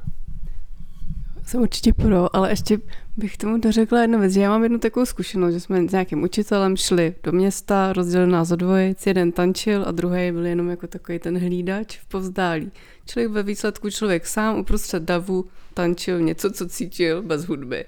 [1.45, 2.79] Jsem určitě pro, ale ještě
[3.17, 6.23] bych tomu dořekla jednu věc, že já mám jednu takovou zkušenost, že jsme s nějakým
[6.23, 10.87] učitelem šli do města, rozdělili nás o dvojic, jeden tančil a druhý byl jenom jako
[10.87, 12.71] takový ten hlídač v povzdálí.
[13.05, 17.85] Člověk ve výsledku člověk sám uprostřed davu tančil něco, co cítil bez hudby.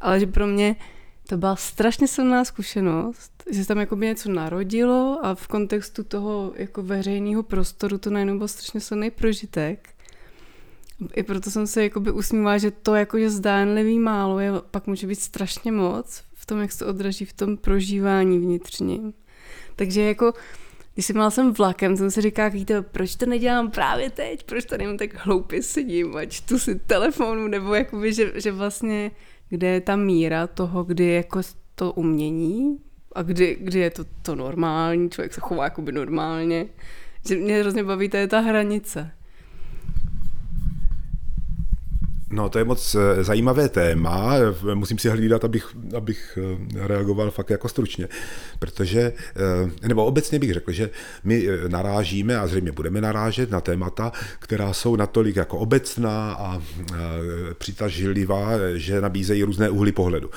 [0.00, 0.76] Ale že pro mě
[1.28, 6.04] to byla strašně silná zkušenost, že se tam jako by něco narodilo a v kontextu
[6.04, 9.88] toho jako veřejného prostoru to najednou byl strašně silný prožitek.
[11.14, 15.20] I proto jsem se jakoby usmívala, že to jakože zdánlivý málo je, pak může být
[15.20, 19.14] strašně moc v tom, jak se odraží v tom prožívání vnitřním.
[19.76, 20.32] Takže jako,
[20.94, 24.64] když jsem měla jsem vlakem, jsem si říká, víte, proč to nedělám právě teď, proč
[24.64, 29.10] tady jenom tak hloupě sedím a čtu si telefonu, nebo jakoby, že, že vlastně,
[29.48, 31.40] kde je ta míra toho, kdy jako
[31.74, 32.78] to umění
[33.14, 36.66] a kdy, kdy je to, to normální, člověk se chová jakoby normálně,
[37.28, 39.10] že mě hrozně baví, to je ta hranice.
[42.32, 44.34] No, to je moc eh, zajímavé téma.
[44.74, 48.08] Musím si hlídat, abych, abych eh, reagoval fakt jako stručně.
[48.58, 49.00] Protože,
[49.82, 50.90] eh, nebo obecně bych řekl, že
[51.24, 56.62] my narážíme a zřejmě budeme narážet na témata, která jsou natolik jako obecná a
[57.58, 60.30] přitažlivá, že nabízejí různé úhly pohledu.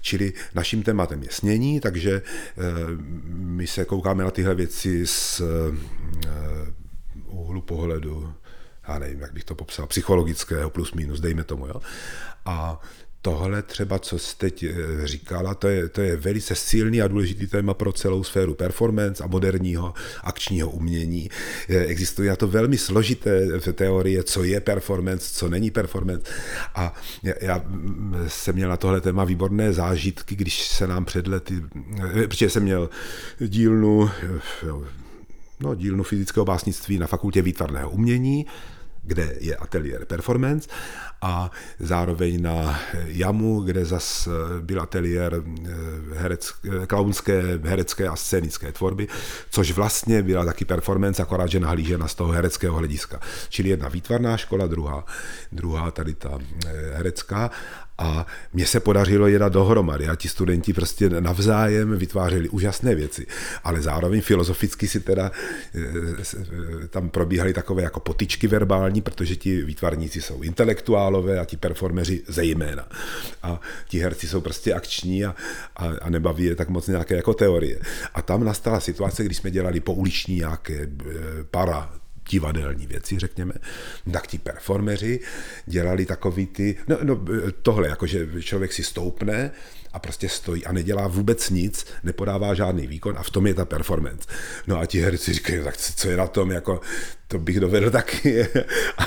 [0.00, 2.22] Čili naším tématem je snění, takže
[3.34, 5.42] my se koukáme na tyhle věci z
[7.26, 8.32] úhlu pohledu
[8.88, 11.66] já nevím, jak bych to popsal, psychologického plus minus, dejme tomu.
[11.66, 11.80] Jo?
[12.44, 12.80] A
[13.22, 17.46] tohle třeba, co jste teď eh, říkala, to je, to je velice silný a důležitý
[17.46, 21.30] téma pro celou sféru performance a moderního akčního umění.
[21.68, 26.32] Eh, existují na to velmi složité teorie, co je performance, co není performance.
[26.74, 26.94] A
[27.40, 31.62] já mm, jsem měl na tohle téma výborné zážitky, když se nám před lety,
[32.22, 32.90] eh, protože jsem měl
[33.40, 34.10] dílnu,
[35.60, 38.46] no, dílnu fyzického básnictví na fakultě výtvarného umění,
[39.08, 40.68] kde je ateliér performance
[41.22, 44.28] a zároveň na Jamu, kde zas
[44.60, 45.70] byl ateliér eh,
[46.14, 46.54] herec,
[46.86, 49.08] klaunské, herecké a scénické tvorby,
[49.50, 53.20] což vlastně byla taky performance, akorát, že nahlížena z toho hereckého hlediska.
[53.48, 55.04] Čili jedna výtvarná škola, druhá,
[55.52, 57.50] druhá tady ta eh, herecká
[57.98, 63.26] a mně se podařilo jedat dohromady a ti studenti prostě navzájem vytvářeli úžasné věci,
[63.64, 65.30] ale zároveň filozoficky si teda
[65.74, 65.80] eh,
[66.36, 72.22] eh, tam probíhaly takové jako potičky verbální, protože ti výtvarníci jsou intelektuálové a ti performeři
[72.28, 72.88] zejména.
[73.42, 75.34] A ti herci jsou prostě akční a,
[75.76, 77.78] a, a nebaví je tak moc nějaké jako teorie.
[78.14, 81.14] A tam nastala situace, když jsme dělali pouliční nějaké eh,
[81.50, 81.90] para
[82.28, 83.54] divadelní věci, řekněme,
[84.12, 85.20] tak ti performeři
[85.66, 87.24] dělali takový ty, no, no
[87.62, 89.50] tohle, jakože člověk si stoupne
[89.92, 93.64] a prostě stojí a nedělá vůbec nic, nepodává žádný výkon a v tom je ta
[93.64, 94.28] performance.
[94.66, 96.80] No a ti herci říkají, tak co je na tom, jako
[97.28, 98.46] to bych dovedl taky.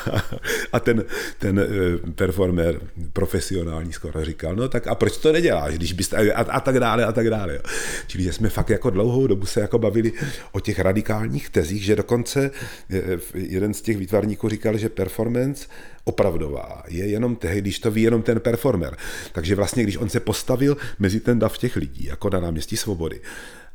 [0.74, 1.04] a ten,
[1.39, 2.80] ten eh, performer
[3.13, 7.06] profesionální skoro říkal, no tak a proč to neděláš, když bys, a, a tak dále,
[7.06, 7.54] a tak dále.
[7.54, 7.62] Jo.
[8.08, 10.13] Čili že jsme fakt jako dlouhou dobu se jako bavili
[10.52, 12.52] o těch radikálních tezích, že dokonce
[12.89, 15.67] eh, jeden z těch výtvarníků říkal, že performance
[16.12, 18.97] opravdová je jenom tehdy, když to ví jenom ten performer.
[19.32, 23.21] Takže vlastně, když on se postavil mezi ten dav těch lidí, jako na náměstí svobody,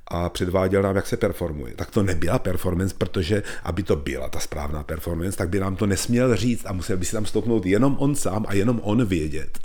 [0.09, 1.75] a předváděl nám, jak se performuje.
[1.77, 5.87] Tak to nebyla performance, protože aby to byla ta správná performance, tak by nám to
[5.87, 9.59] nesměl říct a musel by si tam stoupnout jenom on sám a jenom on vědět,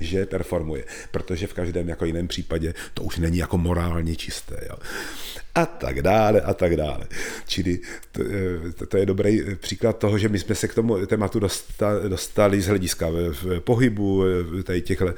[0.00, 0.84] že performuje.
[1.10, 4.60] Protože v každém jako jiném případě to už není jako morálně čisté.
[4.68, 4.76] Jo
[5.54, 7.06] a tak dále a tak dále.
[7.46, 7.80] Čili
[8.12, 8.22] to,
[8.82, 12.60] eh, to je dobrý příklad toho, že my jsme se k tomu tématu dostali, dostali
[12.60, 14.24] z hlediska v pohybu,
[14.64, 15.14] tady těchto,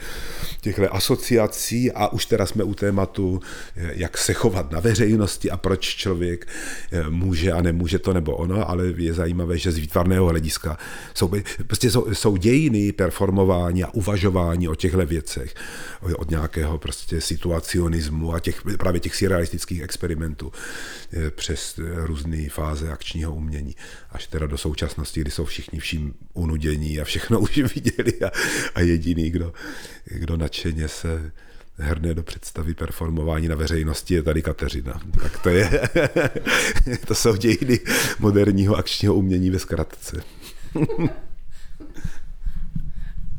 [0.60, 3.40] těchto asociací a už teda jsme u tématu,
[3.76, 6.48] eh, jak se chovat na veřejnosti a proč člověk
[6.92, 10.78] eh, může a nemůže to nebo ono, ale je zajímavé, že z výtvarného hlediska
[11.14, 11.32] jsou,
[11.66, 15.54] prostě jsou, jsou dějiny performování a uvažování o těchto věcech,
[16.16, 20.52] od nějakého prostě situacionismu a těch, právě těch surrealistických experimentů
[21.12, 23.76] eh, přes eh, různé fáze akčního umění,
[24.10, 28.30] až teda do současnosti, kdy jsou všichni vším unudění a všechno už viděli a,
[28.74, 29.52] a jediný, kdo,
[30.04, 31.32] kdo nadšeně se
[31.78, 35.00] herné do představy performování na veřejnosti je tady Kateřina.
[35.22, 35.80] Tak to je,
[37.06, 37.80] to jsou dějiny
[38.18, 40.22] moderního akčního umění ve zkratce.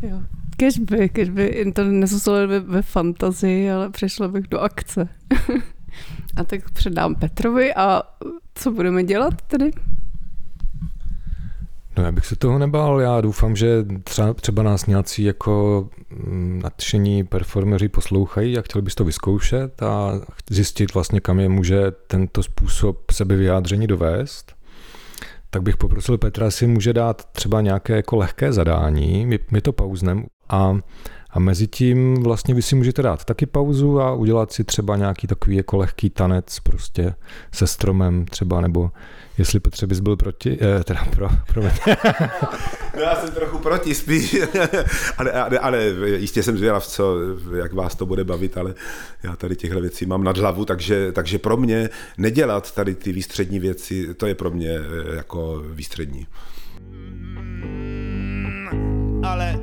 [0.01, 0.21] jo.
[0.57, 5.09] Kežby, kežby to nezůstalo ve, ve fantazii, ale přešla bych do akce.
[6.35, 8.03] a tak předám Petrovi a
[8.55, 9.71] co budeme dělat tedy?
[11.97, 16.61] No já bych se toho nebál, já doufám, že třeba, třeba nás nějací jako mm,
[16.63, 20.11] nadšení performeři poslouchají a chtěli bys to vyzkoušet a
[20.49, 24.55] zjistit vlastně, kam je může tento způsob sebevyjádření dovést,
[25.49, 29.73] tak bych poprosil Petra, jestli může dát třeba nějaké jako lehké zadání, my, my to
[29.73, 30.77] pauznem a
[31.37, 35.27] a mezi tím vlastně vy si můžete dát taky pauzu a udělat si třeba nějaký
[35.27, 37.13] takový jako lehký tanec prostě
[37.53, 38.91] se stromem třeba, nebo
[39.37, 41.69] jestli Petře bys byl proti, eh, teda pro, pro no,
[43.01, 44.37] já jsem trochu proti spíš,
[45.17, 45.83] ale, ale, ale
[46.15, 47.15] jistě jsem zvědav, co,
[47.57, 48.73] jak vás to bude bavit, ale
[49.23, 53.59] já tady těchto věcí mám nad hlavu, takže, takže pro mě nedělat tady ty výstřední
[53.59, 56.27] věci, to je pro mě eh, jako výstřední.
[59.23, 59.59] Ale ale,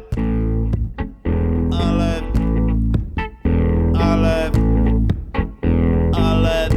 [4.14, 4.50] ale,
[6.12, 6.68] ale,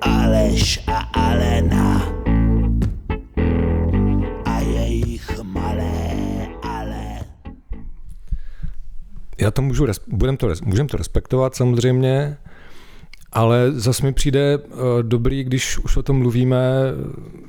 [0.00, 2.02] Aleš a Alena
[4.44, 7.20] a jejich malé ale.
[9.40, 12.36] Já to můžu, budem to, můžem to respektovat samozřejmě,
[13.32, 16.58] ale zase mi přijde uh, dobrý, když už o tom mluvíme,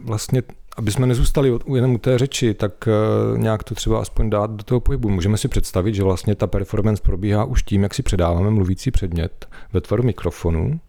[0.03, 0.43] vlastně
[0.81, 4.63] aby jsme nezůstali jenom u té řeči, tak eh, nějak to třeba aspoň dát do
[4.63, 5.09] toho pohybu.
[5.09, 9.49] Můžeme si představit, že vlastně ta performance probíhá už tím, jak si předáváme mluvící předmět
[9.73, 10.79] ve tvaru mikrofonu.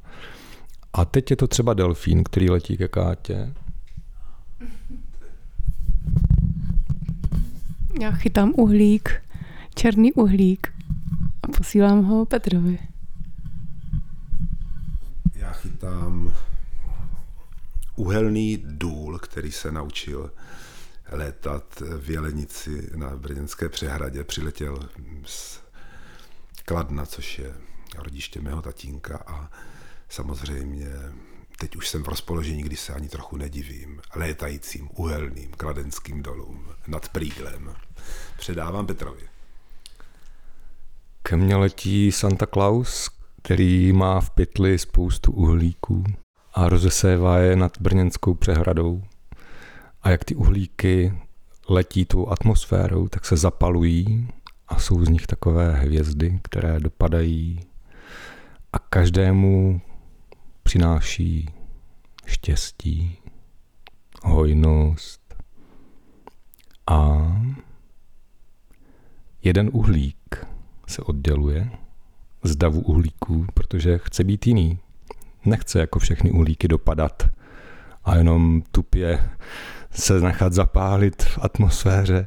[0.93, 3.53] A teď je to třeba delfín, který letí ke kátě.
[8.01, 9.23] Já chytám uhlík,
[9.75, 10.73] černý uhlík
[11.43, 12.79] a posílám ho Petrovi.
[15.35, 16.33] Já chytám
[18.03, 20.33] uhelný důl, který se naučil
[21.11, 24.25] létat v Jelenici na Brněnské přehradě.
[24.25, 24.89] Přiletěl
[25.27, 25.61] z
[26.65, 27.55] Kladna, což je
[27.99, 29.51] rodiště mého tatínka a
[30.09, 30.87] samozřejmě
[31.59, 37.09] teď už jsem v rozpoložení, kdy se ani trochu nedivím, létajícím uhelným kladenským dolům nad
[37.09, 37.75] Prýglem.
[38.39, 39.29] Předávám Petrovi.
[41.23, 43.11] Ke mně letí Santa Claus,
[43.43, 46.05] který má v pytli spoustu uhlíků
[46.55, 49.03] a rozesévá je nad Brněnskou přehradou.
[50.03, 51.15] A jak ty uhlíky
[51.69, 54.29] letí tou atmosférou, tak se zapalují
[54.69, 57.61] a jsou z nich takové hvězdy, které dopadají
[58.73, 59.81] a každému
[60.63, 61.49] přináší
[62.27, 63.19] štěstí,
[64.23, 65.35] hojnost
[66.87, 67.33] a
[69.43, 70.47] jeden uhlík
[70.87, 71.71] se odděluje
[72.43, 74.79] z davu uhlíků, protože chce být jiný
[75.45, 77.29] nechce jako všechny uhlíky dopadat
[78.05, 79.31] a jenom tupě
[79.91, 82.27] se nechat zapálit v atmosféře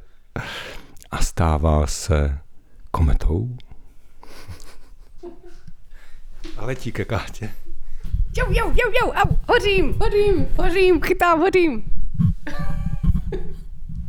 [1.12, 2.38] a stává se
[2.92, 3.58] kometou.
[6.58, 7.52] A letí ke kátě.
[8.38, 11.84] Jo, jo, jo, jo, au, hořím, hořím, hořím, chytám, hořím.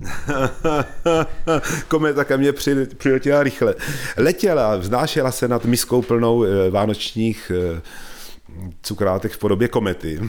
[1.88, 2.52] Kometa ke mně
[2.98, 3.74] přiletěla rychle.
[4.16, 7.80] Letěla, vznášela se nad miskou plnou eh, vánočních eh,
[8.82, 10.20] cukrátek v podobě komety,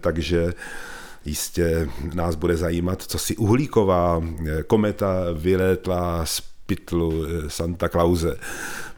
[0.00, 0.52] takže
[1.24, 4.22] jistě nás bude zajímat, co si uhlíková
[4.66, 8.36] kometa vylétla z pytlu Santa Clause,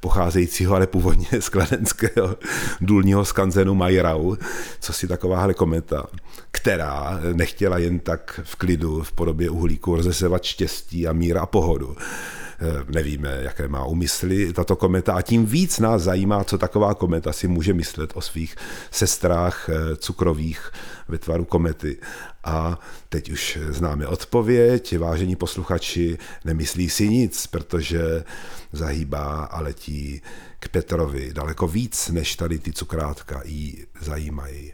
[0.01, 2.37] pocházejícího ale původně z kladenského
[2.81, 4.37] důlního skanzenu Majrau,
[4.81, 6.07] co si takováhle kometa,
[6.51, 11.97] která nechtěla jen tak v klidu v podobě uhlíku rozesevat štěstí a míra a pohodu,
[11.97, 12.46] Eh,
[12.89, 17.49] nevíme, jaké má úmysly tato kometa a tím víc nás zajímá, co taková kometa si
[17.49, 18.57] může myslet o svých
[18.91, 20.71] sestrách eh, cukrových
[21.09, 21.99] ve tvaru komety.
[22.45, 28.25] A teď už známe odpověď, vážení posluchači, nemyslí si nic, protože
[28.73, 30.23] zahýbá a letí
[30.59, 34.73] k Petrovi daleko víc, než tady ty cukrátka jí zajímají.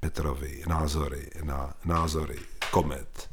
[0.00, 2.38] Petrovi názory na názory
[2.70, 3.30] komet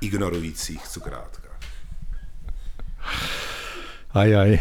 [0.00, 1.47] ignorujících cukrátka.
[4.10, 4.58] Aj, aj.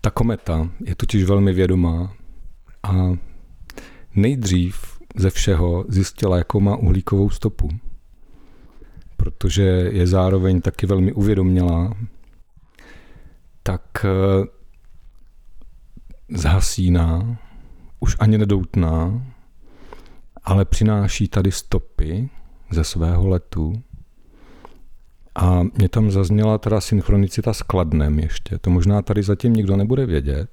[0.00, 2.12] Ta kometa je totiž velmi vědomá
[2.82, 2.92] a
[4.14, 7.68] nejdřív ze všeho zjistila, jakou má uhlíkovou stopu.
[9.16, 11.96] Protože je zároveň taky velmi uvědomělá,
[13.62, 14.46] tak eh,
[16.28, 17.38] zhasíná,
[18.00, 19.26] už ani nedoutná,
[20.44, 22.30] ale přináší tady stopy
[22.70, 23.82] ze svého letu
[25.36, 28.58] A mě tam zazněla teda synchronicita s kladnem ještě.
[28.58, 30.50] To možná tady zatím nikdo nebude vědět.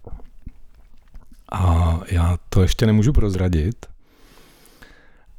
[1.51, 3.85] A já to ještě nemůžu prozradit.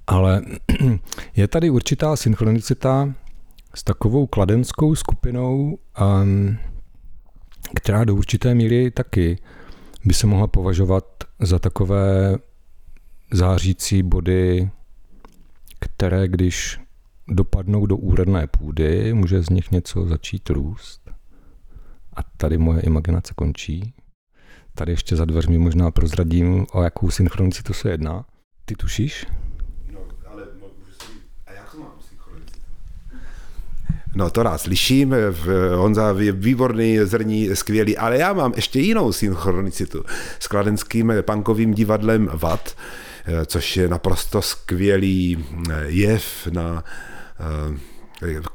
[0.06, 0.42] Ale
[1.36, 3.14] je tady určitá synchronicita
[3.74, 5.78] s takovou kladenskou skupinou,
[6.22, 6.58] um,
[7.74, 9.38] která do určité míry taky
[10.04, 11.04] by se mohla považovat
[11.40, 12.36] za takové
[13.32, 14.70] zářící body,
[15.78, 16.83] které když
[17.28, 21.10] dopadnou do úrodné půdy, může z nich něco začít růst.
[22.16, 23.94] A tady moje imaginace končí.
[24.74, 28.24] Tady ještě za dveřmi možná prozradím, o jakou synchronicitu se jedná.
[28.64, 29.26] Ty tušíš?
[34.16, 35.14] No to rád slyším,
[35.74, 40.04] Honza je výborný, zrní, skvělý, ale já mám ještě jinou synchronicitu
[40.40, 42.76] s kladenským punkovým divadlem VAT,
[43.46, 45.44] což je naprosto skvělý
[45.86, 47.13] jev na eh,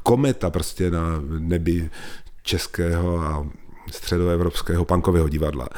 [0.03, 1.89] kometa prostě na nebi
[2.43, 3.47] českého a
[3.91, 5.69] středoevropského punkového divadla.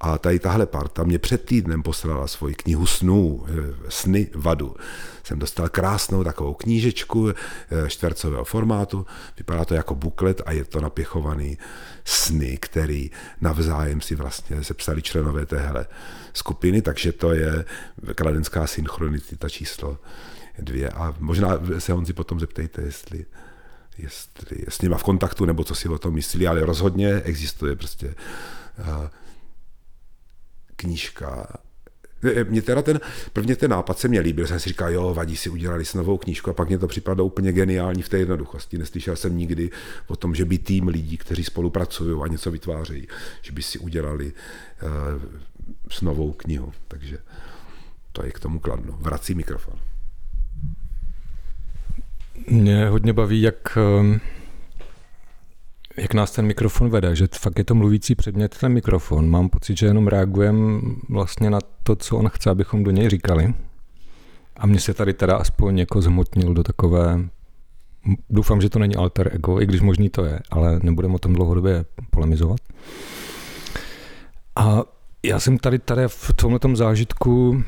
[0.00, 3.52] A tady tahle parta mě před týdnem poslala svoji knihu snů, eh,
[3.88, 4.76] Sny vadu.
[5.24, 7.34] Jsem dostal krásnou takovou knížečku eh,
[7.88, 11.58] čtvercového formátu, vypadá to jako buklet a je to napěchovaný
[12.04, 15.86] sny, který navzájem si vlastně sepsali členové téhle
[16.32, 17.64] skupiny, takže to je
[18.14, 19.98] kladenská synchronicita číslo
[20.58, 20.90] dvě.
[20.90, 21.48] A možná
[21.78, 23.26] se Honzi potom zeptejte, jestli
[23.98, 27.76] jestli je s nima v kontaktu, nebo co si o tom myslí, ale rozhodně existuje
[27.76, 28.14] prostě
[28.78, 29.06] uh,
[30.76, 31.46] knížka.
[32.48, 33.00] Mě teda ten,
[33.32, 36.18] prvně ten nápad se mě líbil, jsem si říkal, jo, vadí si udělali s novou
[36.18, 38.78] knížku a pak mě to připadlo úplně geniální v té jednoduchosti.
[38.78, 39.70] Neslyšel jsem nikdy
[40.06, 43.08] o tom, že by tým lidí, kteří spolupracují a něco vytvářejí,
[43.42, 44.32] že by si udělali
[45.90, 46.72] s novou knihu.
[46.88, 47.18] Takže
[48.12, 48.98] to je k tomu kladno.
[49.00, 49.78] Vrací mikrofon.
[52.48, 54.20] Mě hodně baví, jak um
[55.96, 59.30] jak nás ten mikrofon vede, že fakt je to mluvící předmět ten mikrofon.
[59.30, 63.54] Mám pocit, že jenom reagujeme vlastně na to, co on chce, abychom do něj říkali.
[64.56, 67.20] A mně se tady teda aspoň jako zhmotnil do takové,
[68.30, 71.34] doufám, že to není alter ego, i když možný to je, ale nebudeme o tom
[71.34, 72.60] dlouhodobě polemizovat.
[74.56, 74.82] A
[75.22, 77.62] já jsem tady, tady v tomhle zážitku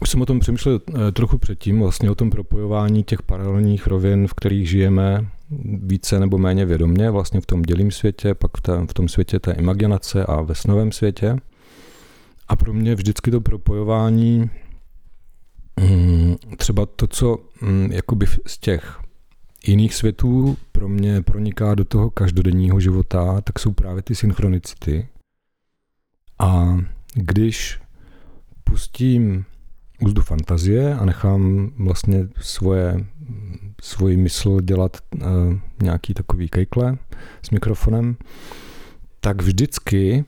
[0.00, 4.26] už jsem o tom přemýšlel eh, trochu předtím, vlastně o tom propojování těch paralelních rovin,
[4.26, 5.26] v kterých žijeme,
[5.82, 9.38] více nebo méně vědomě, vlastně v tom dělím světě, pak v, té, v tom světě
[9.38, 11.36] té imaginace a ve snovém světě.
[12.48, 14.50] A pro mě vždycky to propojování,
[15.80, 19.00] mm, třeba to, co mm, jakoby z těch
[19.66, 25.08] jiných světů pro mě proniká do toho každodenního života, tak jsou právě ty synchronicity.
[26.38, 26.78] A
[27.14, 27.80] když
[28.64, 29.44] pustím
[30.00, 33.06] úzdu fantazie a nechám vlastně svoje,
[33.82, 35.22] svoji mysl dělat uh,
[35.82, 36.98] nějaký takový kejkle
[37.42, 38.16] s mikrofonem,
[39.20, 40.24] tak vždycky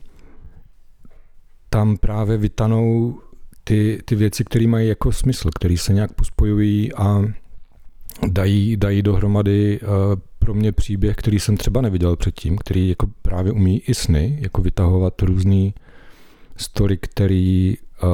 [1.69, 3.19] tam právě vytanou
[3.63, 7.21] ty, ty věci, které mají jako smysl, které se nějak pospojují a
[8.27, 9.87] dají, dají dohromady uh,
[10.39, 14.61] pro mě příběh, který jsem třeba neviděl předtím, který jako právě umí i sny, jako
[14.61, 15.73] vytahovat různý
[16.57, 18.09] story, který uh,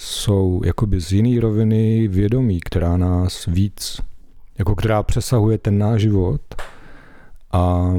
[0.00, 4.00] jsou jakoby z jiné roviny vědomí, která nás víc,
[4.58, 6.40] jako která přesahuje ten náš život
[7.52, 7.92] a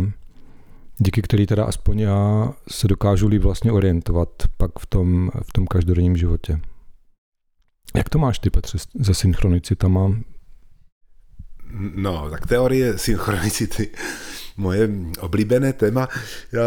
[0.98, 5.68] díky který teda aspoň já se dokážu líp vlastně orientovat pak v tom, v tom
[5.68, 6.60] každodenním životě.
[7.96, 10.12] Jak to máš ty, Petře, se synchronicitama?
[11.96, 13.90] No, tak teorie synchronicity,
[14.58, 14.90] moje
[15.20, 16.08] oblíbené téma.
[16.52, 16.62] Já,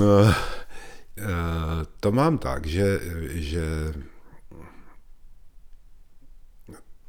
[0.00, 0.34] eh,
[2.00, 3.00] to mám tak, že,
[3.30, 3.62] že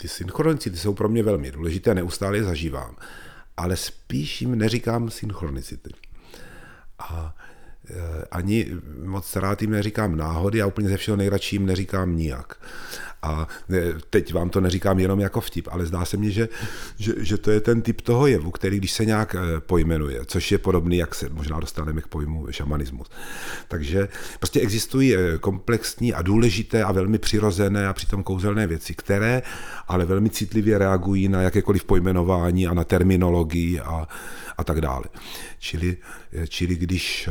[0.01, 2.95] ty synchronicity jsou pro mě velmi důležité, neustále je zažívám,
[3.57, 5.89] ale spíš jim neříkám synchronicity.
[6.99, 7.35] A
[8.31, 8.67] ani
[9.03, 12.57] moc rád jim neříkám náhody a úplně ze všeho nejradši jim neříkám nijak.
[13.23, 13.47] A
[14.09, 16.49] teď vám to neříkám jenom jako vtip, ale zdá se mně, že,
[16.97, 20.51] že, že to je ten typ toho jevu, který když se nějak eh, pojmenuje, což
[20.51, 23.09] je podobný, jak se možná dostaneme k pojmu šamanismus.
[23.67, 24.07] Takže
[24.39, 29.41] prostě existují eh, komplexní a důležité a velmi přirozené a přitom kouzelné věci, které
[29.87, 34.07] ale velmi citlivě reagují na jakékoliv pojmenování a na terminologii a,
[34.57, 35.03] a tak dále.
[35.59, 35.97] Čili,
[36.33, 37.29] eh, čili když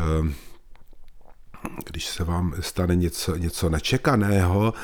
[1.90, 4.74] když se vám stane něco, něco nečekaného,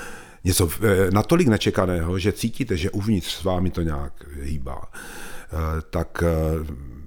[0.45, 4.13] něco eh, natolik nečekaného, že cítíte, že uvnitř s vámi to nějak
[4.43, 5.57] hýbá, eh,
[5.91, 6.31] tak eh,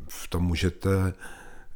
[0.07, 1.13] v tom můžete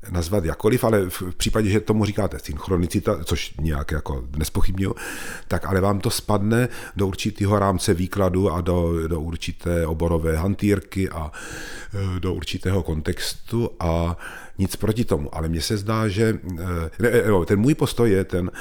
[0.09, 4.95] nazvat jakoliv, ale v případě, že tomu říkáte synchronicita, což nějak jako nespochybnuju,
[5.47, 11.09] tak ale vám to spadne do určitého rámce výkladu a do, do určité oborové hantýrky
[11.09, 11.31] a
[12.19, 14.17] do určitého kontextu a
[14.63, 16.39] nic proti tomu, ale mně se zdá, že
[17.03, 18.51] e, ten můj postoj je ten,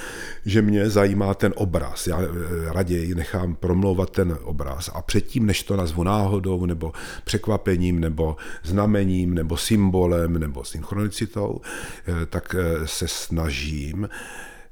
[0.44, 2.06] že mě zajímá ten obraz.
[2.06, 2.26] Já e,
[2.72, 6.92] raději nechám promlouvat ten obraz a předtím, než to nazvu náhodou, nebo
[7.24, 11.60] překvapením, nebo znamením, nebo symbolem, nebo synchronicitou,
[12.30, 14.08] tak se snažím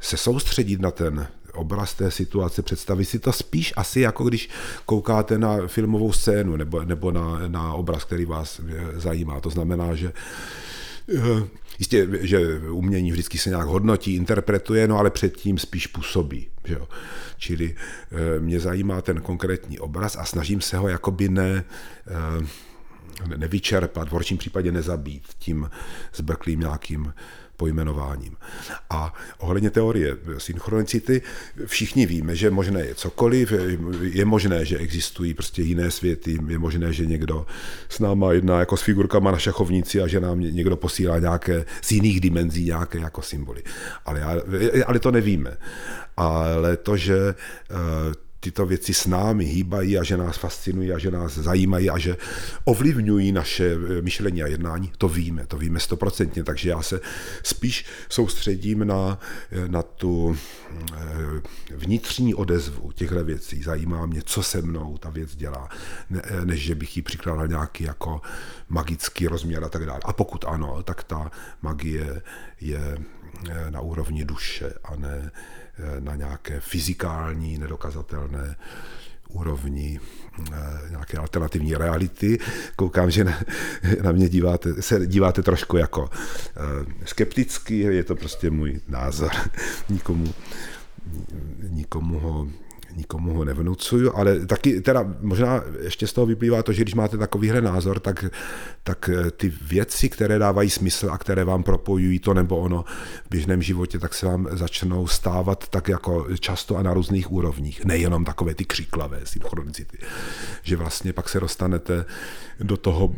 [0.00, 4.48] se soustředit na ten obraz té situace, představit si to spíš asi jako když
[4.86, 9.40] koukáte na filmovou scénu nebo, nebo na, na obraz, který vás eh, zajímá.
[9.40, 10.79] To znamená, že eh,
[11.78, 16.48] Jistě, že umění vždycky se nějak hodnotí, interpretuje, no ale předtím spíš působí.
[16.64, 16.88] Že jo?
[17.36, 21.64] Čili eh, mě zajímá ten konkrétní obraz a snažím se ho jakoby ne,
[23.36, 25.70] nevyčerpat, v horším případě nezabít tím
[26.14, 27.12] zbrklým nějakým
[27.60, 28.36] pojmenováním.
[28.90, 31.22] A ohledně teorie synchronicity
[31.66, 33.52] všichni víme, že možné je cokoliv,
[34.00, 37.46] je možné, že existují prostě jiné světy, je možné, že někdo
[37.88, 41.92] s náma jedná jako s figurkama na šachovnici a že nám někdo posílá nějaké z
[41.92, 43.62] jiných dimenzí nějaké jako symboly.
[44.06, 44.24] Ale,
[44.86, 45.56] ale to nevíme.
[46.16, 51.10] Ale to, že eh, tyto věci s námi hýbají a že nás fascinují a že
[51.10, 52.16] nás zajímají a že
[52.64, 57.00] ovlivňují naše eh, myšlení a jednání, to víme, to víme stoprocentně, takže já se
[57.42, 59.18] spíš soustředím na,
[59.52, 60.36] eh, na tu
[60.92, 60.96] eh,
[61.76, 63.62] vnitřní odezvu těchto věcí.
[63.62, 65.68] Zajímá mě, co se mnou ta věc dělá,
[66.44, 68.20] než že bych jí přikládal nějaký jako
[68.68, 70.00] magický rozměr a tak dále.
[70.04, 71.30] A pokud ano, tak ta
[71.62, 72.22] magie
[72.60, 72.98] je
[73.70, 75.30] na úrovni duše a ne
[76.00, 78.56] na nějaké fyzikální, nedokazatelné
[79.32, 80.00] úrovni
[80.52, 82.38] eh, nějaké alternativní reality.
[82.76, 83.40] Koukám, že na,
[84.02, 89.30] na mě díváte, se díváte trošku jako eh, skepticky, je to prostě můj názor.
[89.88, 90.34] Nikomu,
[91.68, 92.48] nikomu ho
[92.96, 97.18] nikomu ho nevnucuju, ale taky teda možná ještě z toho vyplývá to, že když máte
[97.18, 98.24] takovýhle názor, tak,
[98.82, 102.84] tak eh, ty věci, které dávají smysl a které vám propojují to nebo ono
[103.26, 107.84] v běžném životě, tak se vám začnou stávat tak jako často a na různých úrovních.
[107.84, 109.98] Nejenom takové ty křiklavé synchronicity.
[110.62, 112.04] Že vlastně pak se dostanete
[112.60, 113.14] do toho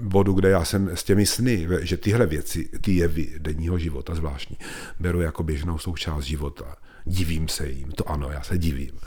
[0.00, 4.56] bodu, kde já jsem s těmi sny, že tyhle věci, ty jevy denního života zvláštní,
[5.00, 9.00] beru jako běžnou součást života divím se jim, to ano, já se divím,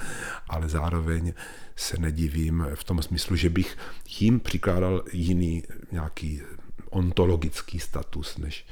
[0.49, 1.33] ale zároveň
[1.75, 3.77] se nedivím v tom smyslu, že bych
[4.19, 6.41] jim přikládal jiný nějaký
[6.89, 8.65] ontologický status, než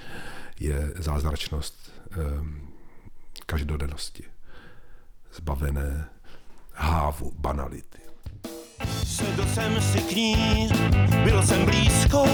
[0.59, 2.67] je zázračnost um,
[3.45, 4.23] každodennosti,
[5.33, 6.09] zbavené
[6.73, 8.01] hávu banality.
[9.05, 10.69] Sedl jsem si k ní,
[11.23, 12.25] byl jsem blízko,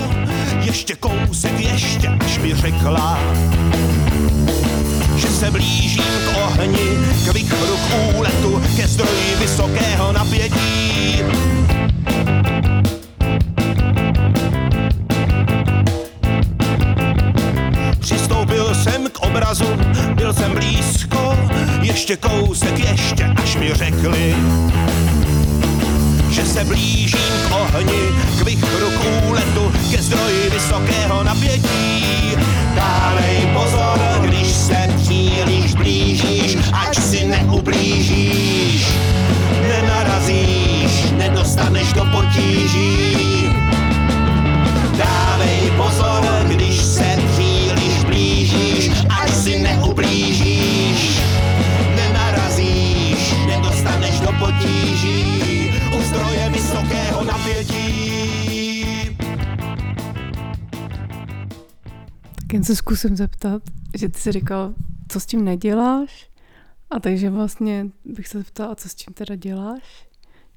[0.62, 3.20] ještě kousek, ještě, až mi řekla,
[5.18, 11.24] že se blížím k ohni, k vychru k úletu, ke zdroji vysokého napětí.
[18.00, 19.68] Přistoupil jsem k obrazu,
[20.16, 21.38] byl jsem blízko,
[21.82, 24.36] ještě kousek, ještě, až mi řekli,
[26.38, 27.20] že se blížím
[27.50, 28.02] k ohni,
[28.40, 32.38] k vychru k úletu, ke zdroji vysokého napětí.
[32.76, 38.88] Dávej pozor, když se příliš blížíš, ať si neublížíš.
[39.68, 43.27] Nenarazíš, nedostaneš do potíží.
[62.48, 63.62] Tak jen se zkusím zeptat,
[63.98, 64.74] že ty jsi říkal,
[65.08, 66.30] co s tím neděláš?
[66.90, 70.08] A takže vlastně bych se zeptala, co s tím teda děláš?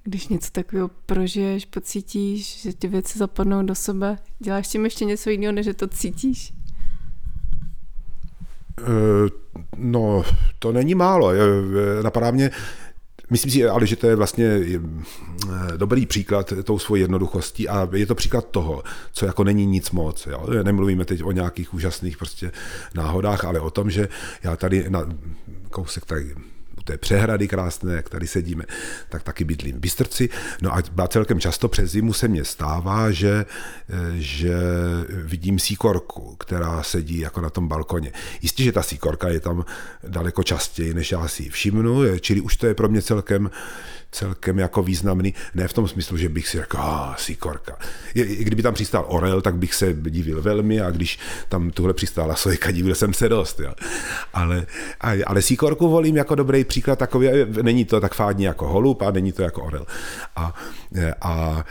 [0.02, 5.30] Když něco takového prožiješ, pocítíš, že ty věci zapadnou do sebe, děláš tím ještě něco
[5.30, 6.52] jiného, než že to cítíš?
[8.80, 9.28] Eh,
[9.76, 10.22] no,
[10.58, 11.32] to není málo.
[12.02, 12.50] Napadá mě,
[13.30, 14.80] Myslím si ale, že to je vlastně eh,
[15.76, 20.26] dobrý příklad tou svojí jednoduchostí a je to příklad toho, co jako není nic moc.
[20.26, 20.46] Jo?
[20.62, 22.52] Nemluvíme teď o nějakých úžasných prostě
[22.94, 24.08] náhodách, ale o tom, že
[24.42, 25.08] já tady na
[25.70, 26.34] kousek tady
[26.90, 28.64] té přehrady krásné, jak tady sedíme,
[29.08, 30.28] tak taky bydlím v Bystrci.
[30.62, 33.46] No a celkem často přes zimu se mně stává, že,
[34.14, 34.54] že
[35.08, 38.12] vidím síkorku, která sedí jako na tom balkoně.
[38.42, 39.64] Jistě, že ta síkorka je tam
[40.08, 43.50] daleko častěji, než já si ji všimnu, čili už to je pro mě celkem
[44.10, 47.78] celkem jako významný, ne v tom smyslu, že bych si řekl, ah, síkorka.
[48.14, 52.36] I kdyby tam přistál orel, tak bych se divil velmi a když tam tuhle přistála
[52.36, 53.60] sojka, divil jsem se dost.
[53.60, 53.72] Jo.
[54.32, 54.66] Ale,
[55.26, 57.28] ale síkorku volím jako dobrý příklad takový,
[57.62, 59.86] není to tak fádní jako holub a není to jako orel.
[60.36, 60.54] A,
[61.20, 61.64] a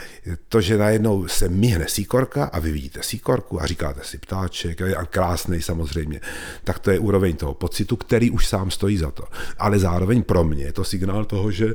[0.48, 5.06] to, že najednou se myhne síkorka a vy vidíte síkorku a říkáte si ptáček a
[5.06, 6.22] krásný samozřejmě,
[6.64, 9.24] tak to je úroveň toho pocitu, který už sám stojí za to.
[9.58, 11.74] Ale zároveň pro mě je to signál toho, že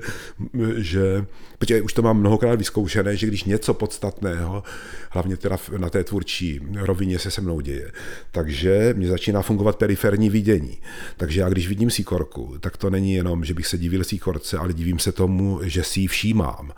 [0.76, 1.26] že,
[1.58, 4.62] protože už to mám mnohokrát vyzkoušené, že když něco podstatného,
[5.10, 7.92] hlavně teda na té tvůrčí rovině se se mnou děje,
[8.30, 10.78] takže mě začíná fungovat periferní vidění.
[11.16, 14.72] Takže já když vidím síkorku, tak to není jenom, že bych se divil síkorce, ale
[14.72, 16.72] divím se tomu, že si ji všímám.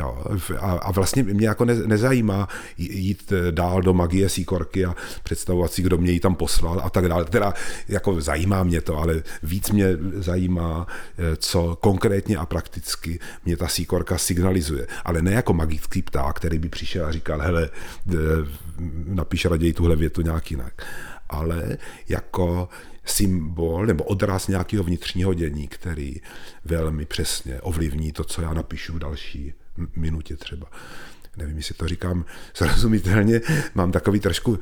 [0.00, 0.24] Jo,
[0.58, 2.48] a, a vlastně mě jako ne, nezajímá
[2.78, 6.90] jít eh, dál do magie síkorky a představovat si, kdo mě ji tam poslal a
[6.90, 7.24] tak dále.
[7.24, 7.54] Teda
[7.88, 10.86] jako zajímá mě to, ale víc mě zajímá,
[11.18, 14.86] eh, co konkrétně a prakticky mě ta síkorka signalizuje.
[15.04, 17.70] Ale ne jako magický pták, který by přišel a říkal, hele,
[19.06, 20.86] napíš raději tuhle větu nějak jinak.
[21.28, 21.78] Ale
[22.08, 22.68] jako
[23.04, 26.20] symbol nebo odraz nějakého vnitřního dění, který
[26.64, 29.54] velmi přesně ovlivní to, co já napíšu v další
[29.96, 30.66] minutě třeba.
[31.36, 33.40] Nevím, jestli to říkám srozumitelně,
[33.74, 34.58] mám takový trošku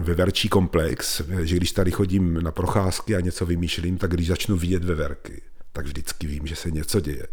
[0.00, 4.84] veverčí komplex, že když tady chodím na procházky a něco vymýšlím, tak když začnu vidět
[4.84, 7.26] veverky, tak vždycky vím, že se něco děje.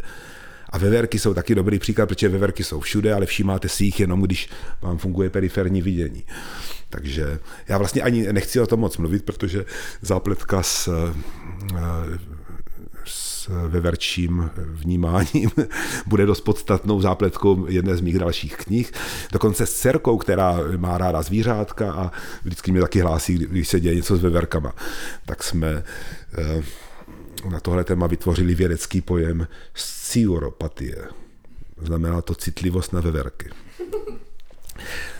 [0.69, 4.21] A veverky jsou taky dobrý příklad, protože veverky jsou všude, ale všímáte si jich jenom,
[4.21, 4.49] když
[4.81, 6.23] vám funguje periferní vidění.
[6.89, 9.65] Takže já vlastně ani nechci o tom moc mluvit, protože
[10.01, 11.13] zápletka s
[13.47, 15.51] veverčím vnímáním
[16.07, 18.91] bude dost podstatnou zápletkou jedné z mých dalších knih.
[19.31, 22.11] Dokonce s dcerkou, která má ráda zvířátka a
[22.43, 24.73] vždycky mě taky hlásí, když se děje něco s veverkama.
[25.25, 25.83] Tak jsme
[26.37, 26.63] eh,
[27.49, 30.97] na tohle téma vytvořili vědecký pojem sciuropatie.
[31.81, 33.49] Znamená to citlivost na veverky.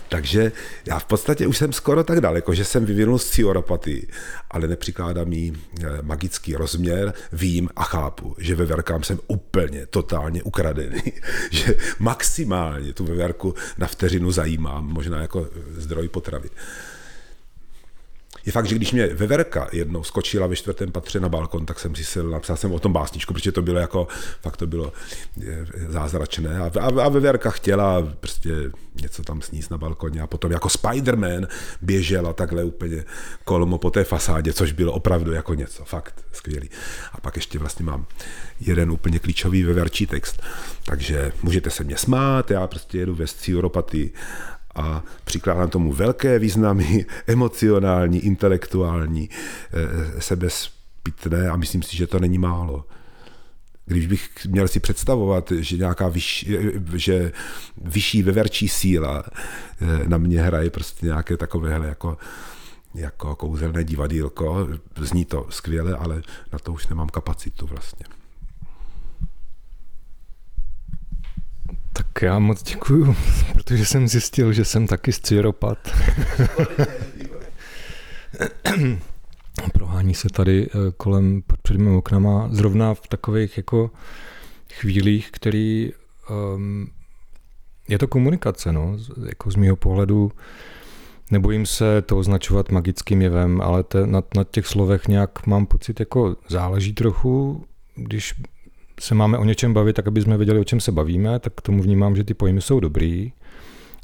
[0.08, 0.52] Takže
[0.86, 4.08] já v podstatě už jsem skoro tak daleko, že jsem vyvinul scioropatii,
[4.50, 11.02] ale nepřikládám jí eh, magický rozměr, vím a chápu, že veverkám jsem úplně, totálně ukradený,
[11.50, 16.50] že maximálně tu veverku na vteřinu zajímám, možná jako zdroj potravy.
[18.46, 21.94] Je fakt, že když mě veverka jednou skočila ve čtvrtém patře na balkon, tak jsem
[21.94, 24.08] si se napsal jsem o tom básničku, protože to bylo jako,
[24.40, 24.92] fakt to bylo
[25.88, 26.58] zázračné.
[26.58, 28.50] A, a, a veverka chtěla prostě
[29.02, 31.46] něco tam sníst na balkoně a potom jako Spider-Man
[31.82, 33.04] běžela takhle úplně
[33.44, 36.70] kolmo po té fasádě, což bylo opravdu jako něco, fakt skvělý.
[37.12, 38.06] A pak ještě vlastně mám
[38.60, 40.42] jeden úplně klíčový veverčí text,
[40.86, 44.12] takže můžete se mě smát, já prostě jedu ve sciuropatii
[44.74, 49.30] a přikládám tomu velké významy emocionální, intelektuální,
[49.72, 52.84] eh, sebezpitné a myslím si, že to není málo.
[53.86, 56.56] Když bych měl si představovat, že nějaká vyšší,
[56.94, 57.32] že
[57.76, 62.18] vyšší veverčí síla eh, na mě hraje prostě nějaké takovéhle jako,
[62.94, 64.68] jako kouzelné divadílko,
[65.00, 66.22] zní to skvěle, ale
[66.52, 68.06] na to už nemám kapacitu vlastně.
[71.96, 73.16] Tak já moc děkuju,
[73.52, 75.78] protože jsem zjistil, že jsem taky scieropat.
[79.72, 83.90] Prohání se tady eh, kolem před mými oknama zrovna v takových jako
[84.72, 85.92] chvílích, který
[86.30, 86.90] um,
[87.88, 88.96] je to komunikace, no,
[89.28, 90.32] jako z mého pohledu
[91.30, 96.00] nebojím se to označovat magickým jevem, ale te, na, na těch slovech nějak mám pocit,
[96.00, 97.64] jako záleží trochu,
[97.94, 98.34] když
[99.00, 101.82] se máme o něčem bavit, tak aby jsme věděli, o čem se bavíme, tak tomu
[101.82, 103.32] vnímám, že ty pojmy jsou dobrý.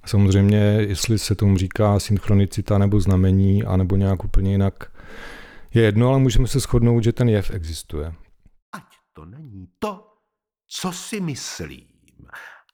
[0.06, 4.92] Samozřejmě, jestli se tomu říká synchronicita nebo znamení, anebo nějak úplně jinak,
[5.74, 8.14] je jedno, ale můžeme se shodnout, že ten jev existuje.
[8.72, 10.06] Ať to není to,
[10.68, 11.86] co si myslím.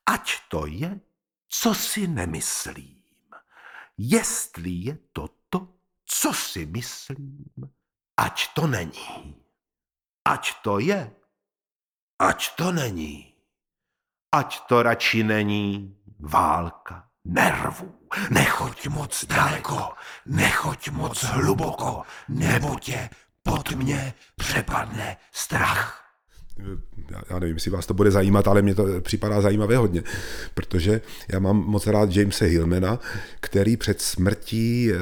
[0.07, 1.01] Ať to je,
[1.49, 2.97] co si nemyslím.
[3.99, 5.69] Jestli je to to,
[6.07, 7.45] co si myslím,
[8.17, 9.35] ať to není.
[10.25, 11.11] Ať to je,
[12.19, 13.33] Ať to není.
[14.33, 17.95] Ať to radši není válka nervů.
[18.31, 19.93] Nechoď moc daleko,
[20.27, 23.11] nechoď moc hluboko, nebo tě
[23.43, 26.03] pod mě přepadne strach.
[27.31, 30.03] Já nevím, jestli vás to bude zajímat, ale mě to připadá zajímavé hodně,
[30.55, 31.01] protože
[31.33, 32.99] já mám moc rád Jamesa Hillmana,
[33.41, 34.97] který před smrtí eh,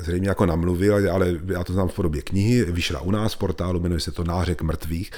[0.00, 3.80] zřejmě jako namluvil, ale já to znám v podobě knihy, vyšla u nás v portálu,
[3.80, 5.10] jmenuje se to Nářek mrtvých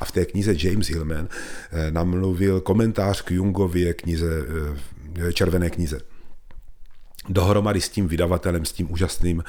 [0.00, 1.28] a v té knize James Hillman
[1.72, 4.30] eh, namluvil komentář k Jungově knize,
[5.18, 6.00] eh, Červené knize
[7.28, 9.44] dohromady s tím vydavatelem, s tím úžasným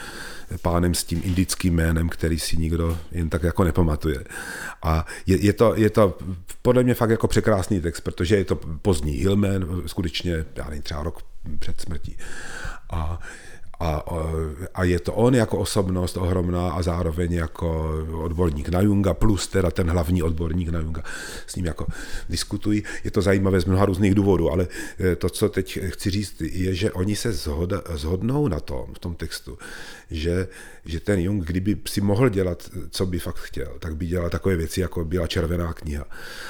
[0.62, 4.24] pánem, s tím indickým jménem, který si nikdo jen tak jako nepamatuje.
[4.84, 6.18] A je, je, to, je to
[6.62, 11.04] podle mě fakt jako překrásný text, protože je to pozdní Hillman, skutečně, já nevím, třeba
[11.04, 11.22] rok
[11.60, 12.18] před smrtí.
[12.90, 13.20] A
[13.80, 14.04] a,
[14.74, 17.92] a je to on jako osobnost ohromná a zároveň jako
[18.24, 21.04] odborník na Junga, plus teda ten hlavní odborník na Junga.
[21.48, 21.86] S ním jako
[22.30, 22.84] diskutují.
[23.04, 24.68] Je to zajímavé z mnoha různých důvodů, ale
[25.00, 27.34] eh, to, co teď chci říct, je, že oni se
[27.94, 29.58] zhodnou na tom, v tom textu,
[30.12, 30.48] že,
[30.86, 34.56] že ten Jung, kdyby si mohl dělat, co by fakt chtěl, tak by dělal takové
[34.56, 36.06] věci, jako byla červená kniha.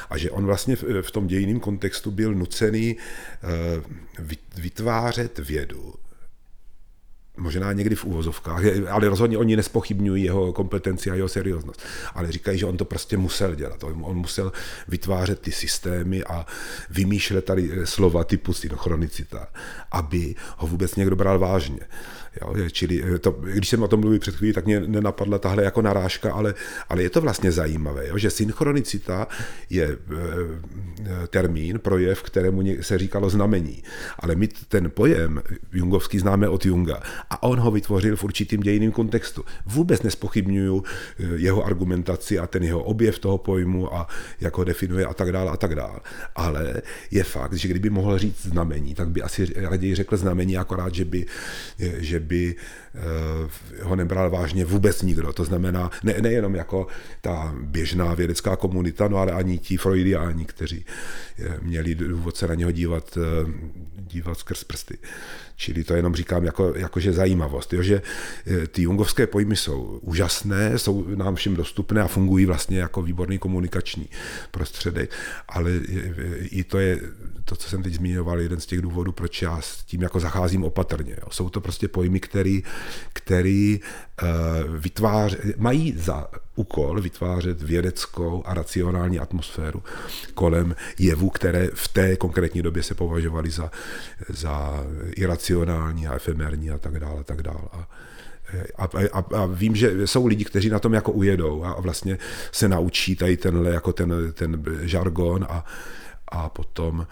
[0.10, 5.94] A že on vlastně v, v tom dějiném kontextu byl nucený uh, vytvářet vědu,
[7.38, 11.82] možná někdy v úvozovkách, ale rozhodně oni nespochybňují jeho kompetenci a jeho serióznost.
[12.14, 13.84] Ale říkají, že on to prostě musel dělat.
[13.84, 14.52] On musel
[14.88, 16.46] vytvářet ty systémy a
[16.90, 19.48] vymýšlet tady slova typu synchronicita,
[19.92, 21.80] aby ho vůbec někdo bral vážně.
[22.42, 25.64] Jo, čili eh, to, když jsem o tom mluvil před chvílí, tak mě nenapadla tahle
[25.64, 26.54] jako narážka, ale,
[26.90, 29.28] ale je to vlastně zajímavé, jo, že synchronicita
[29.70, 29.98] je e,
[31.28, 33.84] termín, projev, kterému se říkalo znamení.
[34.20, 35.42] Ale my ten pojem
[35.74, 39.46] jungovský známe od Junga a on ho vytvořil v určitým dějiným kontextu.
[39.66, 40.84] Vůbec nespochybnuju
[41.36, 44.08] jeho argumentaci a ten jeho objev toho pojmu a
[44.42, 46.00] jak ho definuje a tak dále a tak dále.
[46.36, 46.82] Ale
[47.12, 51.06] je fakt, že kdyby mohl říct znamení, tak by asi raději řekl znamení, akorát, že
[51.06, 51.26] by,
[51.98, 55.34] že by eh, ho nebral vážně vůbec nikdo.
[55.34, 56.88] To znamená ne, nejenom jako
[57.22, 60.86] ta běžná vědecká komunita, no ale ani ti freudiáni, kteří
[61.40, 63.52] eh, měli důvod se na něho dívat, eh,
[63.98, 64.98] dívat skrz prsty.
[65.56, 68.02] Čili to jenom říkám jako, jakože zajímavost, jo, že
[68.68, 74.10] ty jungovské pojmy jsou úžasné, jsou nám všem dostupné a fungují vlastně jako výborný komunikační
[74.52, 75.12] prostředek,
[75.50, 75.72] ale
[76.42, 77.00] i to je
[77.50, 80.64] to, co jsem teď zmiňoval, jeden z těch důvodů, proč já s tím jako zacházím
[80.64, 81.16] opatrně.
[81.18, 81.28] Jo.
[81.32, 82.64] Jsou to prostě pojmy, který,
[83.14, 83.80] který
[84.22, 84.28] uh,
[84.78, 89.84] vytvář, mají za úkol vytvářet vědeckou a racionální atmosféru
[90.34, 93.72] kolem jevů, které v té konkrétní době se považovaly za,
[94.30, 94.84] za
[95.16, 97.20] iracionální a efemerní a tak dále.
[97.20, 97.60] A tak dále.
[97.74, 97.88] A,
[98.78, 102.18] a, a, a vím, že jsou lidi, kteří na tom jako ujedou a vlastně
[102.52, 105.66] se naučí tady tenhle jako ten, ten žargon a,
[106.28, 107.08] a potom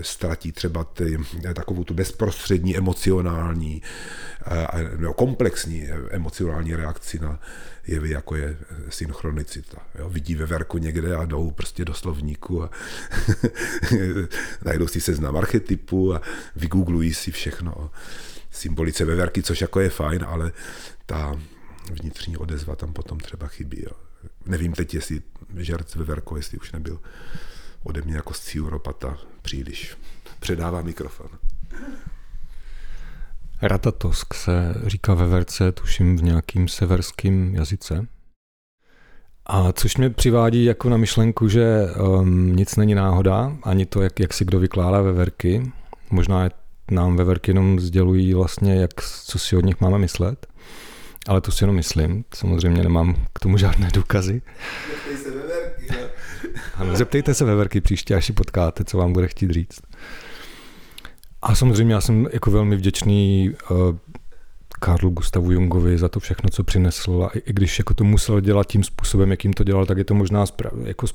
[0.00, 1.18] ztratí třeba ty,
[1.54, 3.82] takovou tu bezprostřední emocionální
[4.96, 7.40] nebo komplexní emocionální reakci na
[7.86, 8.56] jevy, jako je
[8.88, 9.78] synchronicita.
[9.98, 12.70] Jo, vidí verku někde a jdou prostě do slovníku a
[14.64, 16.20] najdou si seznam archetypu a
[16.56, 17.90] vygooglují si všechno o
[18.50, 20.52] symbolice veverky, což jako je fajn, ale
[21.06, 21.40] ta
[21.92, 23.82] vnitřní odezva tam potom třeba chybí.
[23.82, 23.96] Jo.
[24.46, 25.22] Nevím teď, jestli
[25.56, 27.00] žert veverko, jestli už nebyl
[27.82, 29.96] ode mě jako sciuropata příliš
[30.40, 31.28] předává mikrofon.
[33.62, 38.06] Ratatosk se říká ve verce, tuším v nějakým severském jazyce.
[39.46, 44.20] A což mě přivádí jako na myšlenku, že um, nic není náhoda, ani to, jak,
[44.20, 45.72] jak si kdo vykládá ve verky.
[46.10, 46.48] Možná
[46.90, 48.90] nám ve verky jenom sdělují vlastně, jak,
[49.24, 50.46] co si od nich máme myslet.
[51.28, 52.24] Ale to si jenom myslím.
[52.34, 54.42] Samozřejmě nemám k tomu žádné důkazy.
[55.90, 56.08] Ano,
[56.92, 59.80] zeptejte se Veverky příště, až si potkáte, co vám bude chtít říct.
[61.42, 63.96] A samozřejmě já jsem jako velmi vděčný uh,
[64.80, 67.28] Karlu Gustavu Jungovi za to všechno, co přinesl.
[67.32, 70.14] A i, když jako to musel dělat tím způsobem, jakým to dělal, tak je to
[70.14, 71.06] možná správ, jako,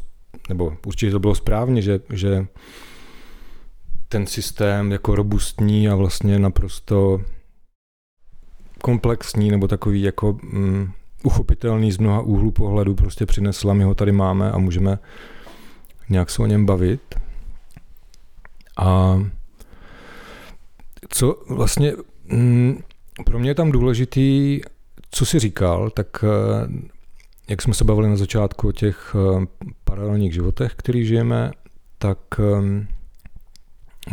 [0.50, 2.48] nebo určitě to bylo správně, že, že
[4.10, 7.22] ten systém jako robustní a vlastně naprosto
[8.82, 10.92] komplexní nebo takový jako mm,
[11.24, 15.00] uchopitelný z mnoha úhlů pohledu prostě přinesla, my ho tady máme a můžeme
[16.10, 17.16] nějak se o něm bavit.
[18.78, 19.20] A
[21.10, 21.94] co vlastně
[22.26, 22.80] mm,
[23.26, 24.62] pro mě je tam důležitý,
[25.12, 26.68] co jsi říkal, tak eh,
[27.50, 29.46] jak jsme se bavili na začátku o těch eh,
[29.84, 31.52] paralelních životech, který žijeme,
[31.98, 32.88] tak eh,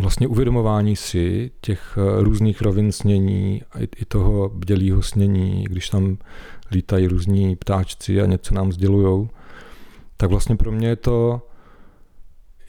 [0.01, 3.63] vlastně uvědomování si těch různých rovin snění
[3.97, 6.19] i toho bdělého snění, když tam
[6.73, 9.29] lítají různí ptáčci a něco nám sdělujou,
[10.17, 11.43] tak vlastně pro mě je to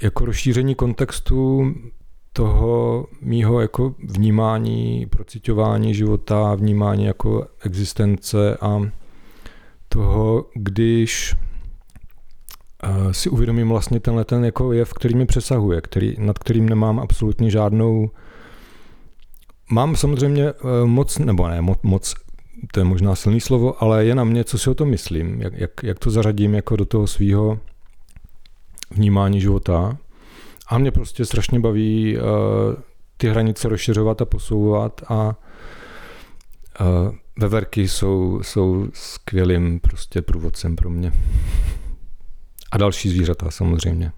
[0.01, 1.73] jako rozšíření kontextu
[2.33, 8.81] toho mýho jako vnímání, procitování života, vnímání jako existence a
[9.89, 11.35] toho, když
[12.83, 16.99] eh, si uvědomím vlastně tenhle ten jako jev, který mě přesahuje, který, nad kterým nemám
[16.99, 18.09] absolutně žádnou
[19.69, 22.13] Mám samozřejmě eh, moc, nebo ne moc,
[22.71, 25.53] to je možná silný slovo, ale je na mě, co si o tom myslím, jak,
[25.53, 27.59] jak, jak to zařadím jako do toho svého
[28.91, 29.97] vnímání života.
[30.67, 32.23] A mě prostě strašně baví uh,
[33.17, 35.35] ty hranice rozšiřovat a posouvat a
[36.79, 41.11] uh, veverky jsou, jsou skvělým prostě průvodcem pro mě.
[42.71, 44.11] A další zvířata samozřejmě,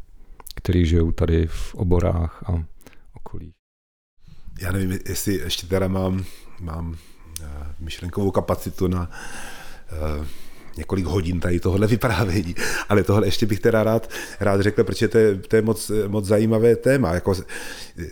[0.56, 2.64] který žijou tady v oborách a
[3.14, 3.54] okolí.
[4.62, 6.24] Já nevím, jestli ještě teda mám,
[6.60, 7.48] mám uh,
[7.80, 9.10] myšlenkovou kapacitu na
[10.20, 10.26] uh,
[10.78, 12.56] několik hodin tady tohle vyprávění,
[12.90, 14.10] ale tohle ještě bych teda rád,
[14.40, 17.14] rád řekl, protože to je, to je moc, moc zajímavé téma.
[17.14, 17.34] Jako,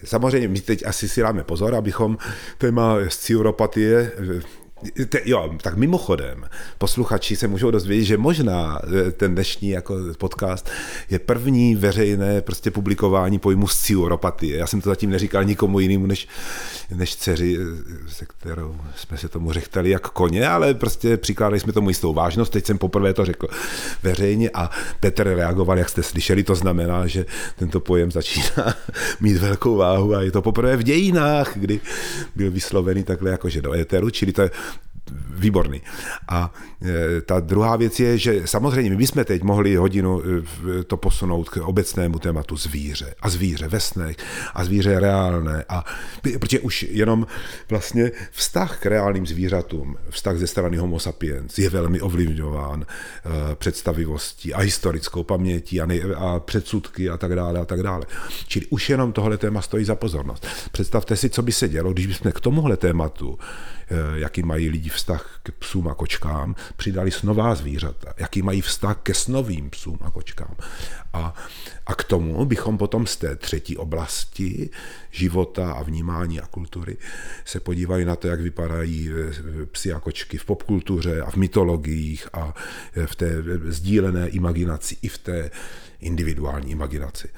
[0.03, 2.17] samozřejmě my teď asi si dáme pozor, abychom
[2.57, 4.11] téma sciuropatie
[5.09, 6.45] te, jo, tak mimochodem,
[6.77, 10.69] posluchači se můžou dozvědět, že možná e, ten dnešní jako podcast
[11.09, 14.57] je první veřejné prostě publikování pojmu sciuropatie.
[14.57, 16.27] Já jsem to zatím neříkal nikomu jinému než,
[16.95, 21.73] než dceři, e, se kterou jsme se tomu řechtali jak koně, ale prostě přikládali jsme
[21.73, 22.49] tomu jistou vážnost.
[22.49, 23.47] Teď jsem poprvé to řekl
[24.03, 24.69] veřejně a
[24.99, 28.75] Petr reagoval, jak jste slyšeli, to znamená, že tento pojem začíná
[29.19, 31.79] mít velkou váhu a je to poprvé v dějinách, kdy
[32.35, 34.51] byl vyslovený takhle jakože do éteru, čili to je
[35.29, 35.81] výborný.
[36.27, 40.97] A e, ta druhá věc je, že samozřejmě my bychom teď mohli hodinu e, to
[40.97, 43.15] posunout k obecnému tématu zvíře.
[43.21, 44.17] A zvíře ve snech,
[44.53, 45.65] a zvíře reálné.
[45.69, 45.85] A,
[46.39, 47.27] protože už jenom
[47.69, 54.53] vlastně vztah k reálným zvířatům, vztah ze strany homo sapiens je velmi ovlivňován e, představivostí
[54.53, 58.05] a historickou pamětí a, nej, a předsudky a tak dále a tak dále.
[58.47, 60.47] Čili už jenom tohle téma stojí za pozornost.
[60.71, 63.39] Představte si, co by se dělo, když bychom k tomuhle tématu
[64.15, 69.13] jaký mají lidi vztah k psům a kočkám, přidali snová zvířata, jaký mají vztah ke
[69.13, 70.55] snovým psům a kočkám.
[71.13, 71.33] A,
[71.85, 74.69] a k tomu bychom potom z té třetí oblasti
[75.11, 76.97] života a vnímání a kultury
[77.45, 82.27] se podívali na to, jak vypadají eh, psy a kočky v popkultuře a v mytologiích
[82.33, 82.53] a
[82.93, 85.51] eh, v té sdílené imaginaci i v té
[85.99, 87.29] individuální imaginaci.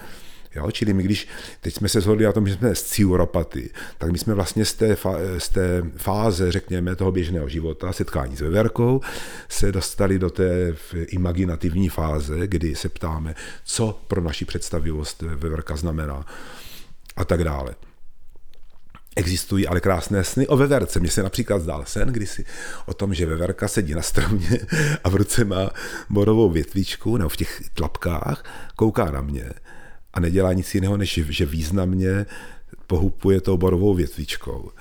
[0.56, 0.72] Jo?
[0.72, 1.28] Čili my, když
[1.62, 4.98] teď jsme se shodli na tom, že jsme sciuropaty, tak my jsme vlastně z té,
[5.38, 9.02] z té fáze, řekněme, toho běžného života, setkání s veverkou,
[9.50, 10.76] se dostali do té
[11.08, 13.36] imaginativní fáze, kdy se ptáme,
[13.66, 16.26] co pro naši představivost veverka znamená
[17.16, 17.76] a tak dále.
[19.16, 21.00] Existují ale krásné sny o veverce.
[21.00, 22.46] Mně se například zdál sen kdysi
[22.86, 24.60] o tom, že veverka sedí na stromě
[25.04, 25.70] a v ruce má
[26.10, 28.44] borovou větvičku, nebo v těch tlapkách,
[28.76, 29.50] kouká na mě
[30.14, 32.26] a nedělá nic jiného, než že významně
[32.88, 34.72] pohupuje tou borovou větvičkou.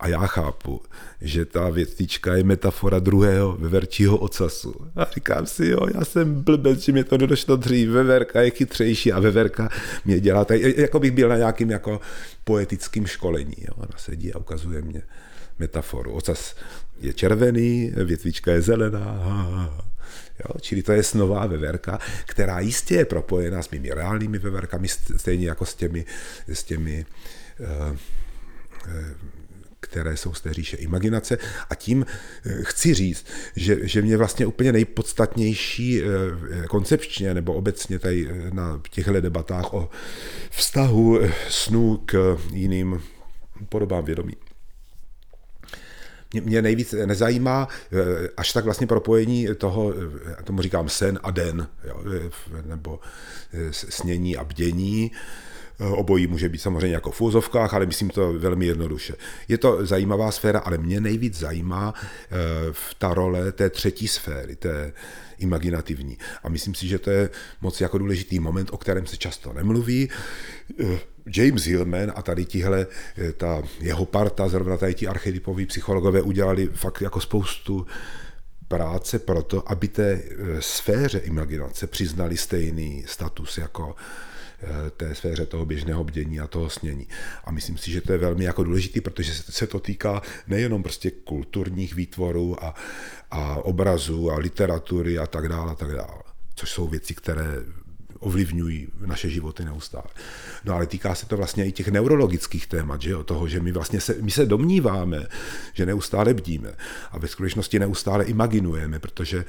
[0.00, 0.80] A já chápu,
[1.20, 4.74] že ta větvička je metafora druhého veverčího ocasu.
[4.96, 9.12] A říkám si, jo, já jsem blbec, že mě to nedošlo dřív, veverka je chytřejší
[9.12, 9.68] a veverka
[10.04, 12.00] mě dělá, tady, jako bych byl na nějakým jako
[12.44, 13.56] poetickým školení.
[13.58, 13.74] Jo.
[13.76, 15.02] Ona sedí a ukazuje mě
[15.58, 16.12] metaforu.
[16.12, 16.54] Ocas
[17.00, 19.84] je červený, větvička je zelená.
[20.38, 20.60] Jo?
[20.60, 25.66] Čili to je snová veverka, která jistě je propojená s mými reálnými veverkami, stejně jako
[25.66, 26.04] s těmi,
[26.48, 27.06] s těmi
[27.90, 27.96] uh,
[29.80, 31.38] které jsou z té říše imaginace.
[31.70, 32.06] A tím
[32.46, 36.02] eh, chci říct, že, že mě vlastně úplně nejpodstatnější
[36.68, 39.90] koncepčně nebo obecně tady na těchto debatách o
[40.50, 43.02] vztahu snů k jiným
[43.68, 44.36] podobám vědomí
[46.40, 49.94] mě, nejvíc nezajímá eh, až tak vlastně propojení toho,
[50.38, 53.00] eh, tomu říkám sen a den, jo, eh, nebo
[53.70, 55.12] snění a bdění.
[55.78, 59.14] Obojí může být samozřejmě jako v úzovkách, ale myslím to velmi jednoduše.
[59.48, 61.94] Je to zajímavá sféra, ale mě nejvíc zajímá
[62.98, 64.92] ta role té třetí sféry, té
[65.38, 66.18] imaginativní.
[66.42, 67.30] A myslím si, že to je
[67.60, 70.08] moc jako důležitý moment, o kterém se často nemluví.
[71.26, 72.86] James Hillman a tady tihle,
[73.18, 77.86] eh, ta jeho parta, zrovna tady ti archetypoví psychologové udělali fakt jako spoustu
[78.68, 83.96] práce pro to, aby té eh, sféře imaginace přiznali stejný status jako
[84.62, 87.08] eh, té sféře toho běžného bdění a toho snění.
[87.44, 91.10] A myslím si, že to je velmi jako důležitý, protože se to týká nejenom prostě
[91.10, 92.74] kulturních výtvorů a,
[93.30, 96.22] a obrazů a literatury a tak dále a tak dále,
[96.54, 97.46] což jsou věci, které
[98.24, 100.04] ovlivňují naše životy neustále.
[100.64, 103.24] No ale týká se to vlastně i těch neurologických témat, že jo?
[103.24, 105.26] toho, že my vlastně se, my se domníváme,
[105.72, 106.74] že neustále bdíme
[107.10, 109.44] a ve skutečnosti neustále imaginujeme, protože,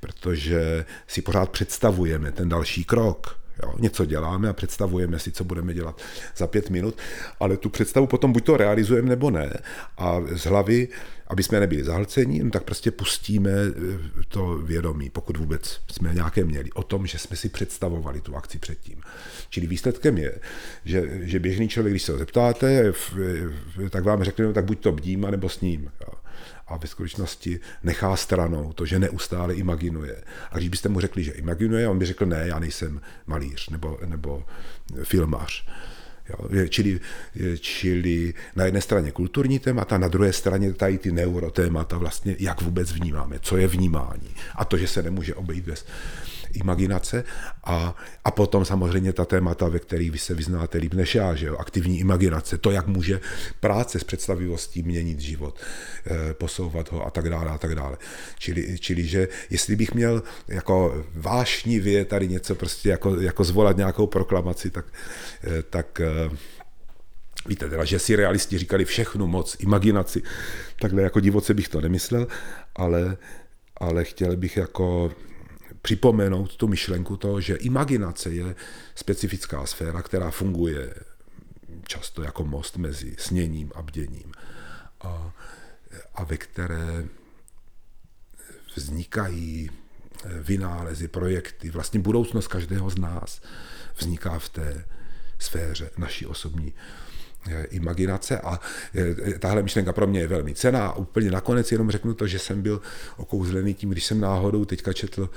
[0.00, 3.38] protože si pořád představujeme ten další krok.
[3.62, 6.00] Jo, něco děláme a představujeme si, co budeme dělat
[6.36, 6.98] za pět minut,
[7.40, 9.52] ale tu představu potom buď to realizujeme nebo ne.
[9.98, 10.88] A z hlavy
[11.28, 13.98] aby jsme nebyli zahlceni, no tak prostě pustíme eh,
[14.28, 18.58] to vědomí, pokud vůbec jsme nějaké měli, o tom, že jsme si představovali tu akci
[18.58, 19.00] předtím.
[19.50, 20.38] Čili výsledkem je,
[20.84, 22.92] že, že běžný člověk, když se ho zeptáte,
[23.90, 25.90] tak vám řekne, no, tak buď to bdím, nebo s ním.
[26.00, 26.14] Jo
[26.68, 30.22] a ve skutečnosti nechá stranou to, že neustále imaginuje.
[30.50, 33.98] A když byste mu řekli, že imaginuje, on by řekl, ne, já nejsem malíř nebo,
[34.06, 34.44] nebo
[35.02, 35.66] filmař.
[36.28, 37.00] Jo, čili,
[37.60, 42.92] čili na jedné straně kulturní témata, na druhé straně tady ty neurotémata, vlastně jak vůbec
[42.92, 44.34] vnímáme, co je vnímání.
[44.54, 45.86] A to, že se nemůže obejít bez,
[46.54, 47.24] imaginace
[47.64, 51.46] a, a potom samozřejmě ta témata, ve kterých vy se vyznáte líp než já, že
[51.46, 51.56] jo?
[51.56, 53.20] aktivní imaginace, to, jak může
[53.60, 55.60] práce s představivostí měnit život,
[56.06, 57.96] eh, posouvat ho a tak dále a tak dále.
[58.38, 64.06] Čili, čili že jestli bych měl jako vášnivě tady něco prostě jako, jako zvolat nějakou
[64.06, 64.86] proklamaci, tak,
[65.44, 66.36] eh, tak eh,
[67.46, 70.22] Víte teda, že si realisti říkali všechnu moc, imaginaci,
[70.80, 72.26] takhle jako divoce bych to nemyslel,
[72.76, 73.16] ale,
[73.76, 75.12] ale chtěl bych jako
[75.88, 78.54] připomenout tu myšlenku toho, že imaginace je
[78.94, 80.94] specifická sféra, která funguje
[81.86, 84.32] často jako most mezi sněním a bděním
[85.00, 85.32] a,
[86.14, 87.04] a ve které
[88.76, 89.70] vznikají
[90.42, 93.40] vynálezy, projekty, vlastně budoucnost každého z nás
[93.96, 94.84] vzniká v té
[95.38, 96.74] sféře naší osobní
[97.50, 98.60] eh, imaginace a
[98.94, 100.92] eh, tahle myšlenka pro mě je velmi cená.
[100.92, 102.80] Úplně nakonec jenom řeknu to, že jsem byl
[103.16, 105.30] okouzlený tím, když jsem náhodou teďka četl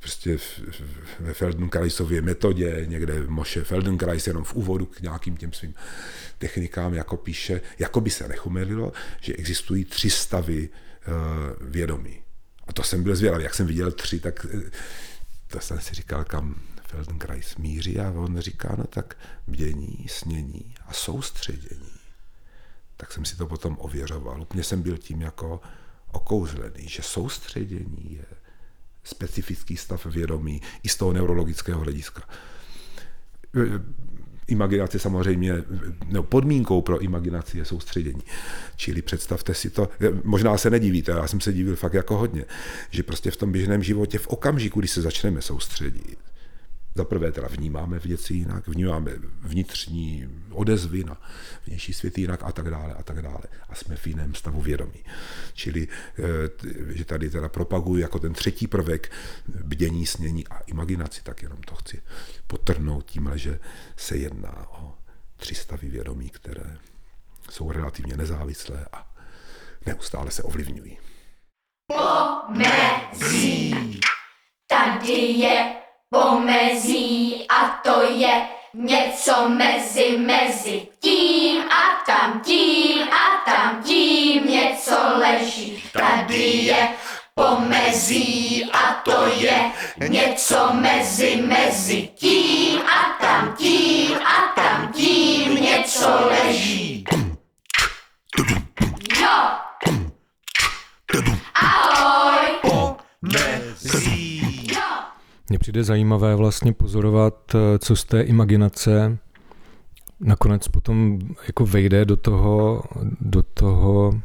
[0.00, 0.38] prostě
[1.20, 5.74] ve Feldenkraisově metodě, někde Moše Feldenkrais jenom v úvodu k nějakým těm svým
[6.38, 12.22] technikám, jako píše, jako by se nechumelilo, že existují tři stavy uh, vědomí.
[12.66, 14.70] A to jsem byl zvědavý, jak jsem viděl tři, tak eh,
[15.46, 16.54] to jsem si říkal, kam
[16.88, 19.16] Feldenkrais míří a on říká, no tak
[19.46, 21.98] bdění, snění a soustředění.
[22.96, 24.42] Tak jsem si to potom ověřoval.
[24.42, 25.60] Úplně jsem byl tím jako
[26.12, 28.24] okouzlený, že soustředění je
[29.08, 32.22] specifický stav vědomí i z toho neurologického hlediska.
[34.46, 35.54] Imaginace samozřejmě,
[36.08, 38.22] no podmínkou pro imaginaci je soustředění.
[38.76, 39.88] Čili představte si to,
[40.24, 42.44] možná se nedivíte, já jsem se divil fakt jako hodně,
[42.90, 46.18] že prostě v tom běžném životě v okamžiku, kdy se začneme soustředit,
[46.94, 51.20] za prvé teda vnímáme věci jinak, vnímáme vnitřní odezvy na
[51.66, 53.42] vnější svět jinak a tak dále a tak dále.
[53.68, 55.04] A jsme v jiném stavu vědomí.
[55.54, 59.12] Čili, eh, že tady teda propaguji jako ten třetí prvek
[59.46, 62.02] bdění, snění a imaginaci, tak jenom to chci
[62.46, 63.60] potrhnout tímhle, že
[63.96, 64.94] se jedná o
[65.36, 66.78] tři stavy vědomí, které
[67.50, 69.14] jsou relativně nezávislé a
[69.86, 70.98] neustále se ovlivňují.
[71.86, 74.00] Pomezí.
[74.66, 75.74] Tady je
[76.10, 84.96] pomezí a to je něco mezi mezi tím a tam tím a tam tím něco
[85.14, 85.82] leží.
[85.92, 86.88] Tady je
[87.34, 89.72] pomezí a to je
[90.08, 97.04] něco mezi mezi tím a tam tím a tam tím něco leží.
[99.20, 99.38] Jo.
[101.54, 102.46] Ahoj.
[102.62, 104.38] Pomezí.
[105.48, 109.18] Mně přijde zajímavé vlastně pozorovat, eh, co z té imaginace
[110.20, 112.82] nakonec potom jako vejde do toho,
[113.20, 114.20] do toho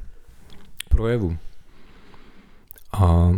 [0.90, 1.38] projevu.
[2.94, 3.32] A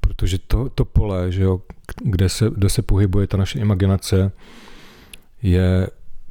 [0.00, 1.60] protože to, to pole, že jo,
[2.04, 4.32] kde, se, kde se pohybuje ta naše imaginace,
[5.42, 5.88] je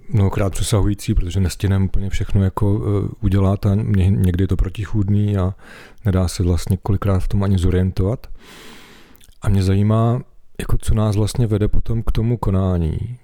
[0.09, 2.83] mnohokrát přesahující, protože nestíneme úplně všechno jako uh,
[3.21, 5.55] udělat a někdy je to protichůdný a
[6.05, 8.27] nedá se vlastně kolikrát v tom ani zorientovat.
[9.41, 10.21] A mě zajímá,
[10.59, 13.17] jako co nás vlastně vede potom k tomu konání.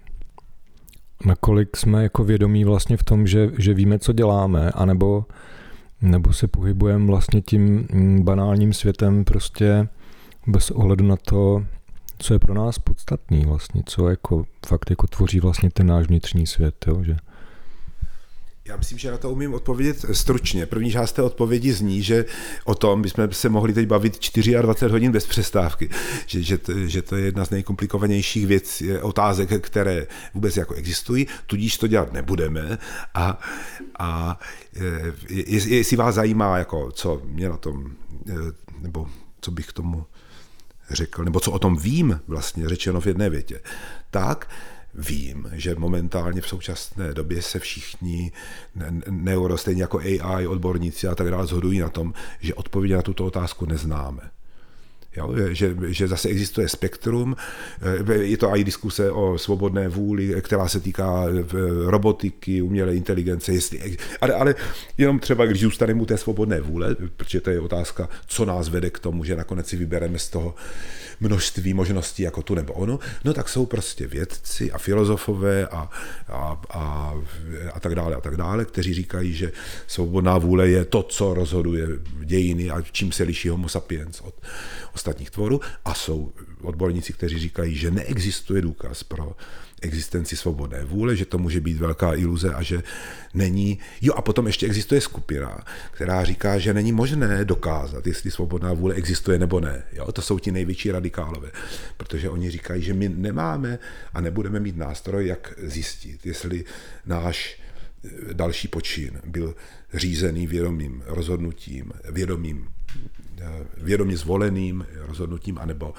[1.25, 5.25] Nakolik jsme jako vědomí vlastně v tom, že, že víme, co děláme, anebo
[6.03, 9.87] nebo se pohybujeme vlastně tím mm, banálním světem prostě
[10.47, 11.65] bez ohledu na to,
[12.17, 16.47] co je pro nás podstatný vlastně, co jako fakt jako tvoří vlastně ten náš vnitřní
[16.47, 17.17] svět, jo, že
[18.65, 20.65] já myslím, že na to umím odpovědět stručně.
[20.65, 22.25] První část té odpovědi zní, že
[22.63, 25.89] o tom bychom se mohli teď bavit 24 hodin bez přestávky,
[26.25, 31.27] že, že, to, že to je jedna z nejkomplikovanějších věcí, otázek, které vůbec jako existují,
[31.47, 32.77] tudíž to dělat nebudeme
[33.13, 33.39] a,
[33.99, 34.39] a
[35.29, 37.91] jestli vás zajímá, jako, co mě na tom,
[38.29, 38.33] e,
[38.79, 39.07] nebo
[39.41, 40.05] co bych k tomu
[40.89, 43.61] řekl, nebo co o tom vím vlastně, řečeno v jedné větě,
[44.11, 44.49] tak
[44.95, 48.31] vím, že momentálně v současné době se všichni
[49.09, 53.25] neuro, stejně jako AI, odborníci a tak dále, zhodují na tom, že odpovědi na tuto
[53.25, 54.21] otázku neznáme.
[55.17, 57.35] Jo, že, že zase existuje spektrum,
[58.09, 61.43] eh, je to i diskuse o svobodné vůli, která se týká eh,
[61.85, 64.55] robotiky, umělé inteligence, jestli, ale, ale
[64.97, 68.89] jenom třeba, když zůstaneme u té svobodné vůle, protože to je otázka, co nás vede
[68.89, 70.55] k tomu, že nakonec si vybereme z toho
[71.19, 75.89] množství možností jako tu nebo onu, no tak jsou prostě vědci a filozofové a,
[76.27, 77.13] a, a,
[77.73, 79.51] a tak dále a tak dále, kteří říkají, že
[79.87, 81.87] svobodná vůle je to, co rozhoduje
[82.23, 84.33] dějiny a čím se liší homo sapiens od
[84.93, 89.35] ostatních tvorů a jsou odborníci, kteří říkají, že neexistuje důkaz pro
[89.83, 92.83] existenci svobodné vůle, že to může být velká iluze a že
[93.33, 93.79] není.
[94.01, 98.95] Jo, a potom ještě existuje skupina, která říká, že není možné dokázat, jestli svobodná vůle
[98.95, 99.83] existuje nebo ne.
[99.93, 101.51] Jo, to jsou ti největší radikálové,
[101.97, 103.79] protože oni říkají, že my nemáme
[104.13, 106.63] a nebudeme mít nástroj, jak zjistit, jestli
[107.05, 107.59] náš
[108.05, 109.55] eh, další počin byl
[109.93, 112.67] řízený vědomým rozhodnutím, vědomým,
[113.77, 115.93] vědomě zvoleným rozhodnutím, anebo,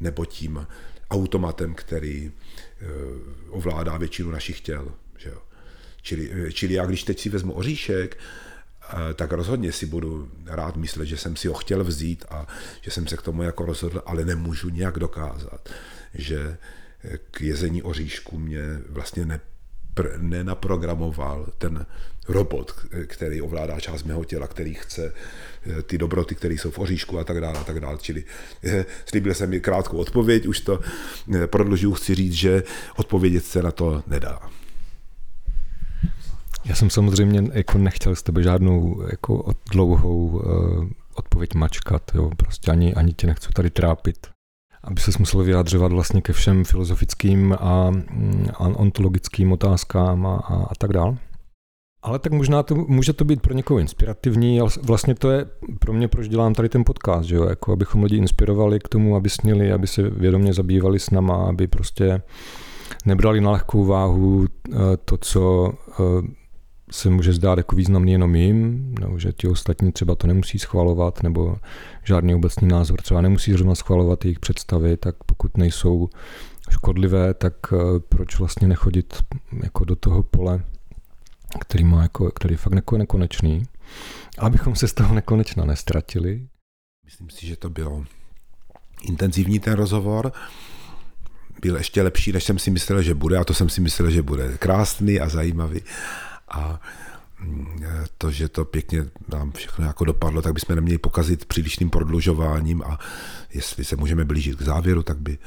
[0.00, 0.66] nebo tím
[1.10, 2.32] automatem, který
[2.80, 2.86] eh,
[3.48, 4.92] ovládá většinu našich těl.
[5.18, 5.42] Že jo?
[6.02, 8.18] Čili, eh, čili já, když teď si vezmu oříšek,
[9.14, 12.46] tak rozhodně si budu rád myslet, že jsem si ho chtěl vzít a
[12.80, 15.68] že jsem se k tomu jako rozhodl, ale nemůžu nějak dokázat,
[16.14, 16.56] že
[17.30, 19.40] k jezení oříšku mě vlastně ne,
[20.18, 21.86] nenaprogramoval ten
[22.28, 22.72] robot,
[23.06, 27.24] který ovládá část mého těla, který chce eh, ty dobroty, které jsou v oříšku a
[27.24, 27.98] tak dále, a tak dále.
[28.00, 28.24] Čili
[28.64, 30.80] eh, slíbil jsem mi krátkou odpověď, už to
[31.34, 32.62] eh, prodlužuju, chci říct, že
[32.96, 34.40] odpovědět se na to nedá.
[36.64, 42.70] Já jsem samozřejmě jako nechtěl z tebe žádnou jako dlouhou uh, odpověď mačkat, jo, prostě
[42.70, 44.16] ani, ani tě nechci tady trápit
[44.84, 50.74] aby se musel vyjádřovat vlastně ke všem filozofickým a, mm, ontologickým otázkám a, a, a
[50.78, 51.16] tak dále.
[52.08, 55.46] Ale tak možná to, může to být pro někoho inspirativní, ale vlastně to je
[55.78, 57.44] pro mě, proč dělám tady ten podcast, že jo?
[57.44, 61.66] Jako abychom lidi inspirovali k tomu, aby sněli, aby se vědomě zabývali s náma, aby
[61.66, 62.22] prostě
[63.06, 66.02] nebrali na lehkou váhu eh, to, co eh,
[66.90, 71.22] se může zdát jako významný jenom jim, nebo že ti ostatní třeba to nemusí schvalovat,
[71.22, 71.56] nebo
[72.04, 76.08] žádný obecný názor třeba nemusí zrovna schvalovat jejich představy, tak pokud nejsou
[76.70, 77.76] škodlivé, tak eh,
[78.08, 79.14] proč vlastně nechodit
[79.62, 80.60] jako do toho pole,
[81.60, 83.62] který má jako, který je fakt jako nekonečný,
[84.38, 86.48] abychom se z toho nekonečna nestratili.
[87.04, 88.04] Myslím si, že to bylo
[89.02, 90.32] intenzivní ten rozhovor,
[91.60, 94.22] byl ještě lepší, než jsem si myslel, že bude, a to jsem si myslel, že
[94.22, 95.80] bude krásný a zajímavý
[96.48, 96.80] a
[97.40, 97.82] mm,
[98.18, 102.98] to, že to pěkně nám všechno jako dopadlo, tak bychom neměli pokazit přílišným prodlužováním a
[103.54, 105.38] jestli se můžeme blížit k závěru, tak by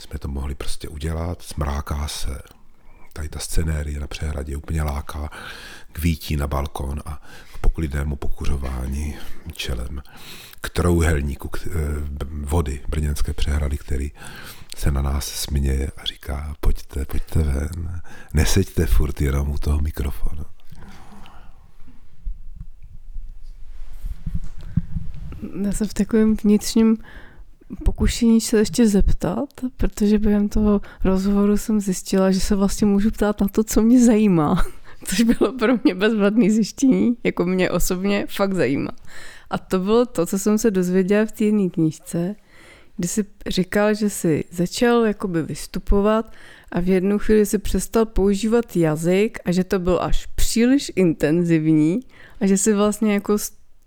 [0.00, 1.42] jsme to mohli prostě udělat.
[1.42, 2.42] Smráká se,
[3.14, 5.30] tady ta scenérie na přehradě úplně láká
[5.92, 7.22] k vítí na balkon a
[7.54, 9.14] k poklidnému pokuřování
[9.52, 10.02] čelem
[10.60, 11.70] k trouhelníku k, e,
[12.30, 14.12] vody brněnské přehrady, který
[14.76, 18.00] se na nás směje a říká, pojďte, pojďte ven,
[18.34, 20.44] neseďte furt jenom u toho mikrofonu.
[25.62, 26.98] Já jsem v takovém vnitřním
[27.84, 33.40] pokušení se ještě zeptat, protože během toho rozhovoru jsem zjistila, že se vlastně můžu ptát
[33.40, 34.64] na to, co mě zajímá,
[35.04, 38.90] což bylo pro mě bezvadné zjištění, jako mě osobně fakt zajímá.
[39.50, 42.34] A to bylo to, co jsem se dozvěděla v té jedné knížce,
[42.96, 46.32] kdy jsi říkal, že jsi začal jakoby vystupovat
[46.72, 52.00] a v jednu chvíli si přestal používat jazyk a že to byl až příliš intenzivní
[52.40, 53.36] a že si vlastně jako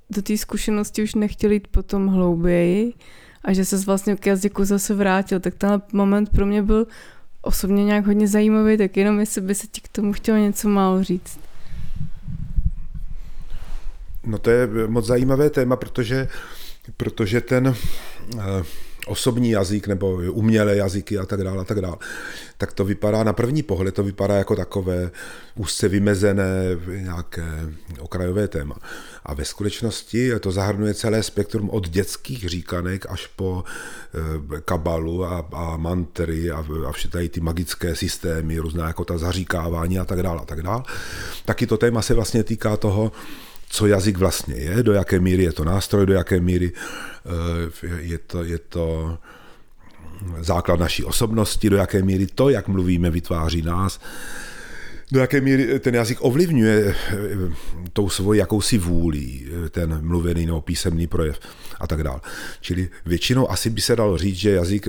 [0.09, 2.93] do té zkušenosti už nechtěl jít potom hlouběji
[3.43, 5.39] a že se vlastně k jazyku zase vrátil.
[5.39, 6.87] Tak ten moment pro mě byl
[7.41, 11.03] osobně nějak hodně zajímavý, tak jenom jestli by se ti k tomu chtělo něco málo
[11.03, 11.39] říct.
[14.23, 16.27] No to je moc zajímavé téma, protože,
[16.97, 18.43] protože ten uh,
[19.07, 21.97] osobní jazyk nebo umělé jazyky a tak dále a tak dále,
[22.57, 25.11] tak to vypadá na první pohled, to vypadá jako takové
[25.55, 27.45] úzce vymezené nějaké
[27.99, 28.75] okrajové téma.
[29.25, 35.47] A ve skutečnosti to zahrnuje celé spektrum od dětských říkanek až po e, kabalu a,
[35.53, 40.23] a mantry a, a vše tady ty magické systémy, různá jako ta zaříkávání a tak
[40.23, 40.83] dále a tak dále.
[41.45, 43.11] Taky to téma se vlastně týká toho,
[43.69, 48.17] co jazyk vlastně je, do jaké míry je to nástroj, do jaké míry eh, je
[48.17, 49.17] to, je to
[50.39, 53.99] základ naší osobnosti, do jaké míry to, jak mluvíme, vytváří nás,
[55.11, 57.15] do jaké míry ten jazyk ovlivňuje eh,
[57.93, 61.39] tou svoji jakousi vůlí, eh, ten mluvený nebo písemný projev
[61.79, 62.19] a tak dále.
[62.61, 64.87] Čili většinou asi by se dalo říct, že jazyk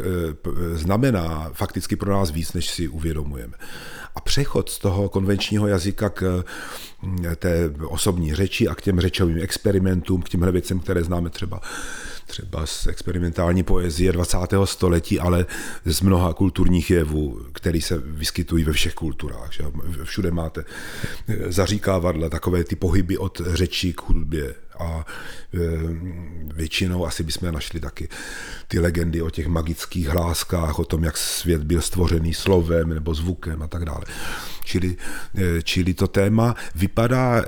[0.73, 3.55] znamená fakticky pro nás víc, než si uvědomujeme.
[4.15, 6.45] A přechod z toho konvenčního jazyka k
[7.03, 11.61] mm, té osobní řeči a k těm řečovým experimentům, k těmhle věcem, které známe třeba
[12.29, 14.39] třeba z experimentální poezie 20.
[14.65, 15.47] století, ale
[15.85, 19.53] z mnoha kulturních jevů, které se vyskytují ve všech kulturách.
[19.53, 19.65] Že?
[20.05, 20.65] Všude máte
[21.49, 25.07] zaříkávadla, takové ty pohyby od řečí k hudbě, a
[25.55, 25.59] e,
[26.55, 28.09] většinou asi bychom našli taky
[28.69, 33.63] ty legendy o těch magických hláskách, o tom, jak svět byl stvořený slovem nebo zvukem
[33.63, 34.05] a tak dále.
[34.65, 34.97] Čili,
[35.35, 37.45] e, čili to téma vypadá e,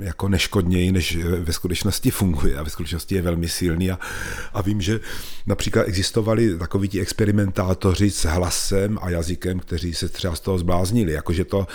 [0.00, 3.98] jako neškodněji, než ve skutečnosti funguje a ve skutečnosti je velmi silný a,
[4.52, 5.00] a vím, že
[5.46, 11.12] například existovali takoví ti experimentátoři s hlasem a jazykem, kteří se třeba z toho zbláznili,
[11.12, 11.66] jako že, to,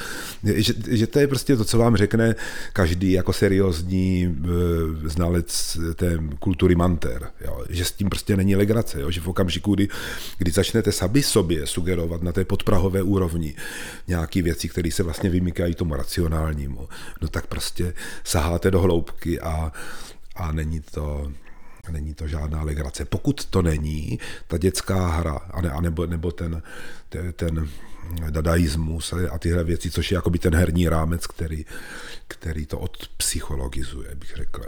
[0.44, 2.36] že, že to je prostě to, co vám řekne
[2.74, 4.36] každý jako seriózní
[5.04, 9.76] znalec té kultury manter, jo, že s tím prostě není legrace, jo, že v okamžiku,
[9.76, 9.88] kdy,
[10.38, 13.56] kdy začnete sami sobě sugerovat na té podprahové úrovni
[14.08, 16.90] nějaké věci, které se vlastně vymykají tomu racionálnímu,
[17.22, 17.94] no tak prostě
[18.24, 19.72] saháte do hloubky a,
[20.36, 21.32] a není to,
[21.92, 23.06] není to žádná legrace.
[23.06, 26.62] Pokud to není, ta dětská hra, a ne, a nebo, nebo ten,
[27.10, 27.70] ten, ten
[28.30, 31.66] dadaismus a tyhle věci, což je jakoby ten herní rámec, který,
[32.28, 34.64] který to odpsychologizuje, bych řekl.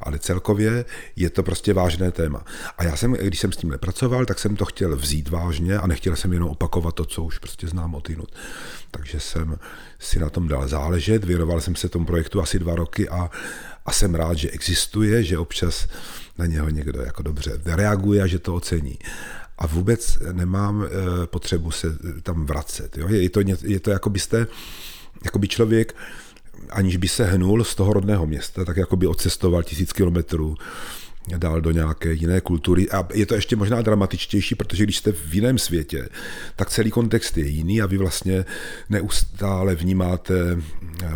[0.00, 0.84] Ale celkově
[1.16, 2.44] je to prostě vážné téma.
[2.78, 5.86] A já jsem, když jsem s tím nepracoval, tak jsem to chtěl vzít vážně a
[5.86, 8.34] nechtěl jsem jenom opakovat to, co už prostě znám odinut.
[8.90, 9.58] Takže jsem
[9.98, 13.30] si na tom dal záležet, věnoval jsem se tomu projektu asi dva roky a,
[13.86, 15.88] a jsem rád, že existuje, že občas
[16.38, 18.98] na něho někdo jako dobře reaguje a že to ocení
[19.58, 22.98] a vůbec nemám eh, potřebu se tam vracet.
[22.98, 23.08] Jo?
[23.08, 24.46] Je to, je to jako byste,
[25.24, 25.94] jako by člověk,
[26.70, 30.56] aniž by se hnul z toho rodného města, tak jako by odcestoval tisíc kilometrů
[31.36, 32.90] dál do nějaké jiné kultury.
[32.90, 36.08] A je to ještě možná dramatičtější, protože když jste v jiném světě,
[36.56, 38.44] tak celý kontext je jiný a vy vlastně
[38.90, 40.34] neustále vnímáte,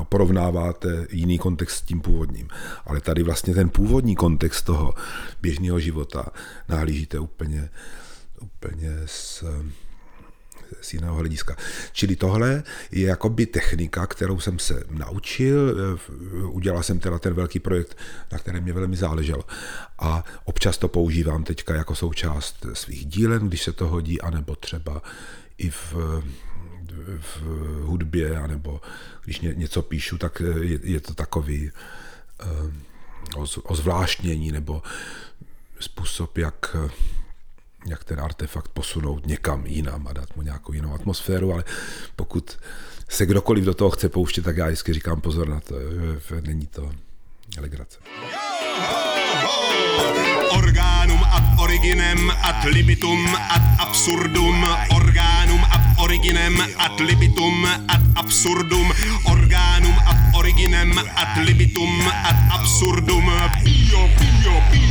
[0.08, 2.48] porovnáváte jiný kontext s tím původním.
[2.86, 4.94] Ale tady vlastně ten původní kontext toho
[5.42, 6.26] běžného života
[6.68, 7.70] nahlížíte úplně
[8.40, 9.44] úplně z,
[10.80, 11.56] z jiného hlediska.
[11.92, 15.76] Čili tohle je jakoby technika, kterou jsem se naučil,
[16.50, 17.98] udělal jsem teda ten velký projekt,
[18.32, 19.44] na kterém mě velmi záleželo.
[19.98, 25.02] A občas to používám teďka jako součást svých dílen, když se to hodí, anebo třeba
[25.58, 25.94] i v,
[27.20, 27.42] v
[27.82, 28.80] hudbě, anebo
[29.24, 31.70] když něco píšu, tak je, je to takový
[33.36, 34.82] o, o zvláštnění nebo
[35.80, 36.76] způsob, jak
[37.90, 41.64] jak ten artefakt posunout někam jinam a dát mu nějakou jinou atmosféru, ale
[42.16, 42.58] pokud
[43.08, 45.74] se kdokoliv do toho chce pouštět, tak já vždycky říkám pozor na to,
[46.40, 46.90] není to
[47.60, 47.98] legrace.
[50.56, 54.66] Orgánum ad originem ad libitum ad absurdum.
[54.96, 58.92] Orgánum ad originem ad libitum ad absurdum.
[59.24, 63.26] Orgánum ad originem ad libitum ad absurdum.
[63.64, 64.87] Pio, pio, pio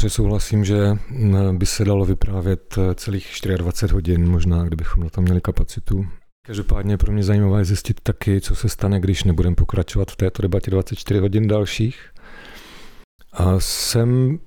[0.00, 0.98] Petře souhlasím, že
[1.52, 6.06] by se dalo vyprávět celých 24 hodin, možná, kdybychom na to měli kapacitu.
[6.46, 10.42] Každopádně pro mě zajímavé je zjistit taky, co se stane, když nebudeme pokračovat v této
[10.42, 12.10] debatě 24 hodin dalších.
[13.32, 14.38] A jsem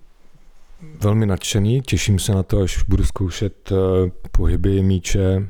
[1.01, 3.75] velmi nadšený, těším se na to, až budu zkoušet eh,
[4.31, 5.49] pohyby míče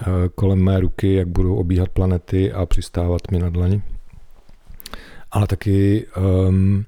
[0.00, 0.04] eh,
[0.34, 3.82] kolem mé ruky, jak budou obíhat planety a přistávat mi na dlani.
[5.30, 6.06] Ale taky
[6.48, 6.84] um,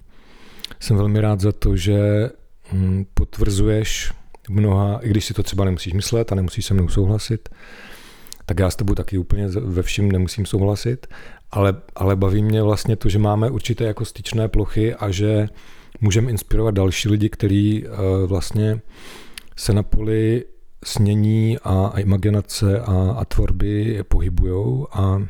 [0.80, 2.28] jsem velmi rád za to, že
[3.14, 4.12] potvrzuješ
[4.48, 7.48] mnoha, i když si to třeba nemusíš myslet a nemusíš se mnou souhlasit,
[8.46, 11.06] tak já s tebou taky úplně ve všem nemusím souhlasit,
[11.50, 15.48] ale, ale baví mě vlastně to, že máme určité jako styčné plochy a že
[16.00, 17.90] můžeme inspirovat další lidi, kteří uh,
[18.26, 18.80] vlastně
[19.56, 20.44] se na poli
[20.84, 25.22] snění a, a imaginace a, a tvorby pohybují a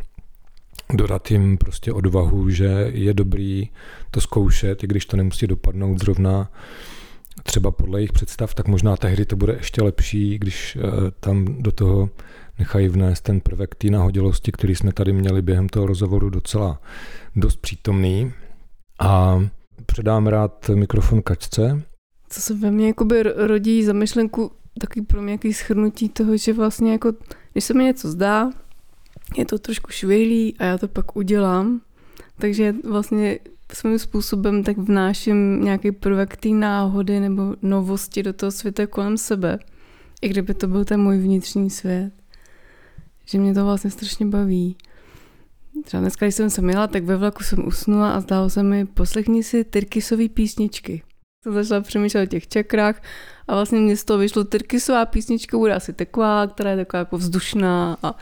[0.95, 3.69] dodat jim prostě odvahu, že je dobrý
[4.11, 6.51] to zkoušet, i když to nemusí dopadnout zrovna
[7.43, 10.83] třeba podle jejich představ, tak možná tehdy to bude ještě lepší, když uh,
[11.21, 12.11] tam do toho
[12.59, 16.81] nechají vnést ten prvek té nahodilosti, který jsme tady měli během toho rozhovoru docela
[17.37, 18.33] dost přítomný.
[19.01, 19.43] A
[19.87, 21.83] předám rád mikrofon Kačce.
[22.29, 26.53] Co se ve mně jakoby rodí za myšlenku, takový pro mě jaký schrnutí toho, že
[26.53, 27.13] vlastně jako,
[27.53, 28.51] když se mi něco zdá,
[29.37, 31.81] je to trošku švihlý a já to pak udělám,
[32.39, 33.39] takže vlastně
[33.75, 39.59] svým způsobem tak vnáším nějaký prvek té náhody nebo novosti do toho světa kolem sebe.
[40.23, 42.13] I kdyby to byl ten můj vnitřní svět.
[43.27, 44.77] Že mě to vlastně strašně baví.
[45.85, 48.87] Třeba dneska, když jsem se měla, tak ve vlaku jsem usnula a zdálo se mi,
[48.87, 51.03] poslechni si Tyrkisové písničky.
[51.43, 53.03] Jsem začala přemýšlet o těch čakrách
[53.49, 57.19] a vlastně mě z toho vyšlo Tyrkisová písnička, bude asi taková, která je taková jako
[57.19, 58.15] vzdušná a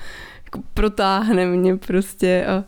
[0.44, 2.64] jako protáhne mě prostě a,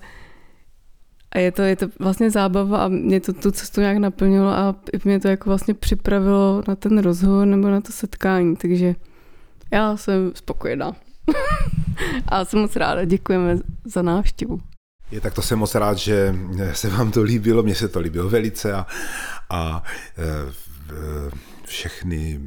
[1.34, 4.74] a je to, je to vlastně zábava a mě to tu cestu nějak naplnilo a
[5.04, 8.94] mě to jako vlastně připravilo na ten rozhovor nebo na to setkání, takže
[9.70, 10.92] já jsem spokojená.
[12.28, 14.60] a jsem moc ráda, děkujeme za návštěvu.
[15.10, 16.34] Je, tak to jsem moc rád, že
[16.72, 18.86] se vám to líbilo, mně se to líbilo velice a,
[19.50, 19.82] a
[20.18, 20.52] e,
[21.64, 22.40] všechny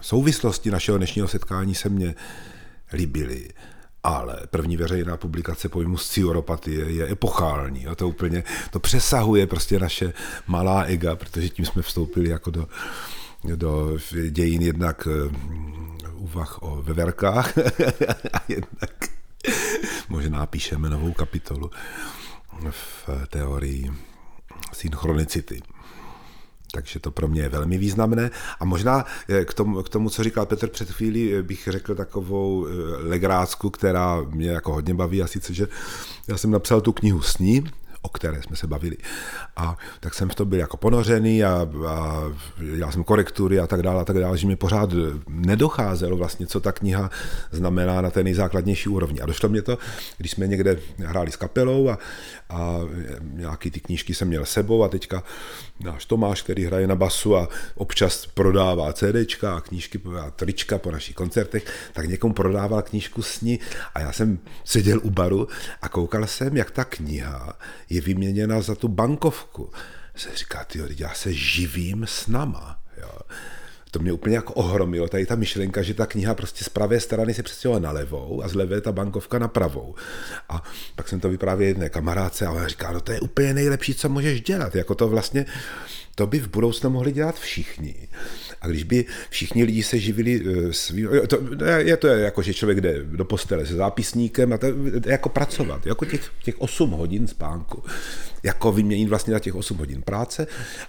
[0.00, 2.14] souvislosti našeho dnešního setkání se mně
[2.92, 3.48] líbily.
[4.02, 7.82] Ale první veřejná publikace pojmu scioropatie je epochální.
[7.82, 7.94] Jo?
[7.94, 10.12] To úplně, to přesahuje prostě naše
[10.46, 12.68] malá ega, protože tím jsme vstoupili jako do,
[13.54, 13.98] do
[14.30, 15.10] dějin jednak e,
[16.14, 17.58] úvah o veverkách
[18.32, 18.90] a jednak
[20.08, 21.70] možná píšeme novou kapitolu
[22.70, 23.90] v teorii
[24.72, 25.60] synchronicity.
[26.72, 28.30] Takže to pro mě je velmi významné.
[28.60, 31.94] A možná eh, k tomu, k tomu, co říkal Petr před chvílí, eh, bych řekl
[31.94, 32.70] takovou eh,
[33.08, 35.68] legrácku, která mě jako hodně baví, a sice, že
[36.28, 37.64] já jsem napsal tu knihu Sní,
[38.02, 38.96] o které jsme se bavili.
[39.56, 42.22] A tak jsem v to byl jako ponořený a, a
[42.76, 44.90] dělal jsem korektury a tak dále a tak dále, že mi pořád
[45.28, 47.10] nedocházelo vlastně, co ta kniha
[47.50, 49.20] znamená na té nejzákladnější úrovni.
[49.20, 49.78] A došlo mě to,
[50.16, 51.98] když jsme někde hráli s kapelou a,
[52.50, 52.78] a
[53.22, 55.22] nějaký ty knížky jsem měl sebou a teďka
[55.80, 60.90] náš Tomáš, který hraje na basu a občas prodává CDčka a knížky a trička po
[60.90, 63.60] našich koncertech, tak někomu prodával knížku sní
[63.94, 65.48] a já jsem seděl u baru
[65.82, 67.58] a koukal jsem, jak ta kniha
[67.90, 69.72] je vyměněna za tu bankovku.
[70.14, 72.78] Se říká, ty já se živím s nama.
[73.00, 73.18] Jo.
[73.90, 77.34] To mě úplně jako ohromilo, tady ta myšlenka, že ta kniha prostě z pravé strany
[77.34, 79.94] se přestěhovala na levou a z levé ta bankovka na pravou.
[80.48, 80.62] A
[80.96, 84.08] pak jsem to vyprávěl jedné kamarádce a ona říká, no to je úplně nejlepší, co
[84.08, 84.74] můžeš dělat.
[84.74, 85.46] Jako to vlastně,
[86.14, 87.94] to by v budoucnu mohli dělat všichni.
[88.60, 91.38] A když by všichni lidi se živili eh, svým, to,
[91.76, 94.66] je to jako, že člověk jde do postele se zápisníkem a to
[95.06, 97.84] jako pracovat, jako těch, těch 8 hodin spánku,
[98.42, 100.46] jako vyměnit vlastně na těch 8 hodin práce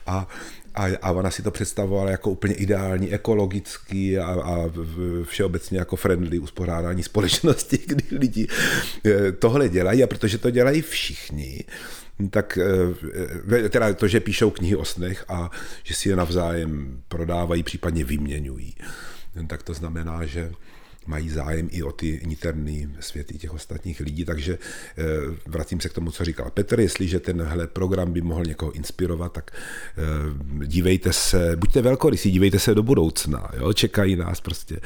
[0.07, 0.27] a
[0.76, 4.72] a, a ona si to představovala jako úplně ideální, ekologický a, a
[5.23, 8.48] všeobecně jako friendly uspořádání společnosti, kdy lidi
[9.06, 10.03] eh, tohle dělají.
[10.03, 11.64] A protože to dělají všichni,
[12.30, 12.57] tak
[13.56, 15.52] eh, teda to, že píšou knihy o snech a
[15.84, 18.76] že si je navzájem prodávají, případně vyměňují,
[19.48, 20.52] tak to znamená, že
[21.07, 24.57] mají zájem i o ty niterné světy těch ostatních lidí, takže
[24.97, 25.03] eh,
[25.47, 29.51] vracím se k tomu, co říkal Petr, jestliže tenhle program by mohl někoho inspirovat, tak
[29.51, 33.73] eh, dívejte se, buďte velkorysí, dívejte se do budoucna, jo?
[33.73, 34.79] čekají nás prostě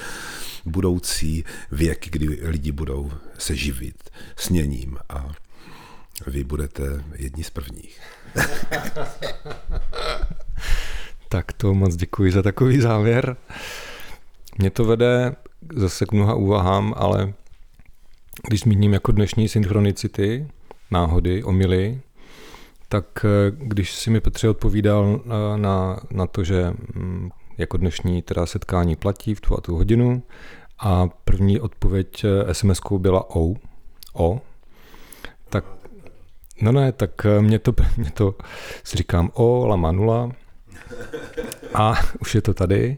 [0.65, 5.31] budoucí věk, kdy lidi budou se živit sněním a
[6.27, 7.99] vy budete jedni z prvních.
[11.29, 13.37] tak to moc děkuji za takový závěr.
[14.57, 15.35] Mě to vede
[15.73, 17.33] zase k mnoha úvahám, ale
[18.47, 20.47] když zmíním jako dnešní synchronicity,
[20.91, 22.01] náhody, omily,
[22.89, 28.21] tak eh, když si mi Petře odpovídal na, na, na to, že mm, jako dnešní
[28.21, 30.23] teda setkání platí v tu a tu hodinu
[30.79, 33.53] a první odpověď eh, sms byla O,
[34.13, 34.41] O,
[35.49, 35.65] tak
[36.61, 38.35] no ne, tak eh, mě to, mě to
[38.83, 40.31] si říkám O, lama nula
[41.73, 42.97] a už je to tady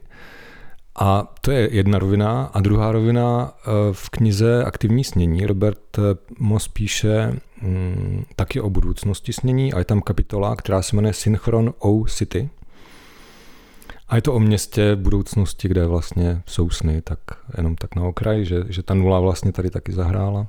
[0.97, 2.43] a to je jedna rovina.
[2.53, 6.01] A druhá rovina eh, v knize Aktivní snění Robert eh,
[6.39, 11.73] Moss píše mm, taky o budoucnosti snění a je tam kapitola, která se jmenuje Synchron
[11.79, 12.49] O City.
[14.09, 17.19] A je to o městě budoucnosti, kde vlastně jsou sny, tak
[17.57, 20.47] jenom tak na okraj, že, že ta nula vlastně tady taky zahrála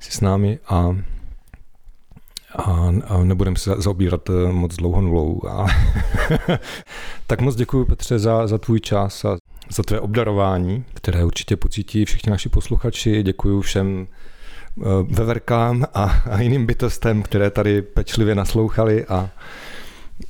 [0.00, 0.96] si s námi a
[2.56, 5.40] a, a nebudeme se zaobírat eh, moc dlouho nulou.
[5.48, 5.66] A
[7.26, 9.36] tak moc děkuji Petře za, za tvůj čas a
[9.70, 13.22] za tvé obdarování, které určitě pocítí všichni naši posluchači.
[13.22, 19.30] Děkuji všem eh, veverkám a, a jiným bytostem, které tady pečlivě naslouchali a,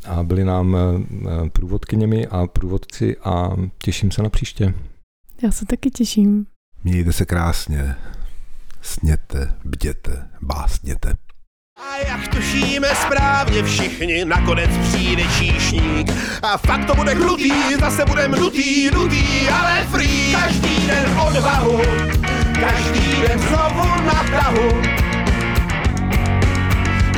[0.06, 4.74] a byli nám eh, průvodkyněmi a průvodci a těším se na příště.
[5.43, 6.47] Já se taky těším.
[6.85, 7.97] Mějte se krásně,
[8.82, 11.15] sněte, bděte, básněte.
[11.77, 16.13] A jak tušíme správně všichni, nakonec přijde číšník.
[16.43, 20.37] A fakt to bude krutý, zase bude nutý, nutý, ale free.
[20.41, 21.81] Každý den odvahu,
[22.61, 24.83] každý den znovu na tahu.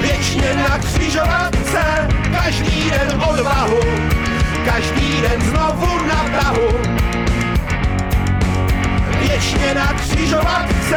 [0.00, 2.08] Věčně na křižovatce,
[2.40, 3.80] každý den odvahu,
[4.64, 6.96] každý den znovu na tahu.
[9.96, 10.96] křižovatce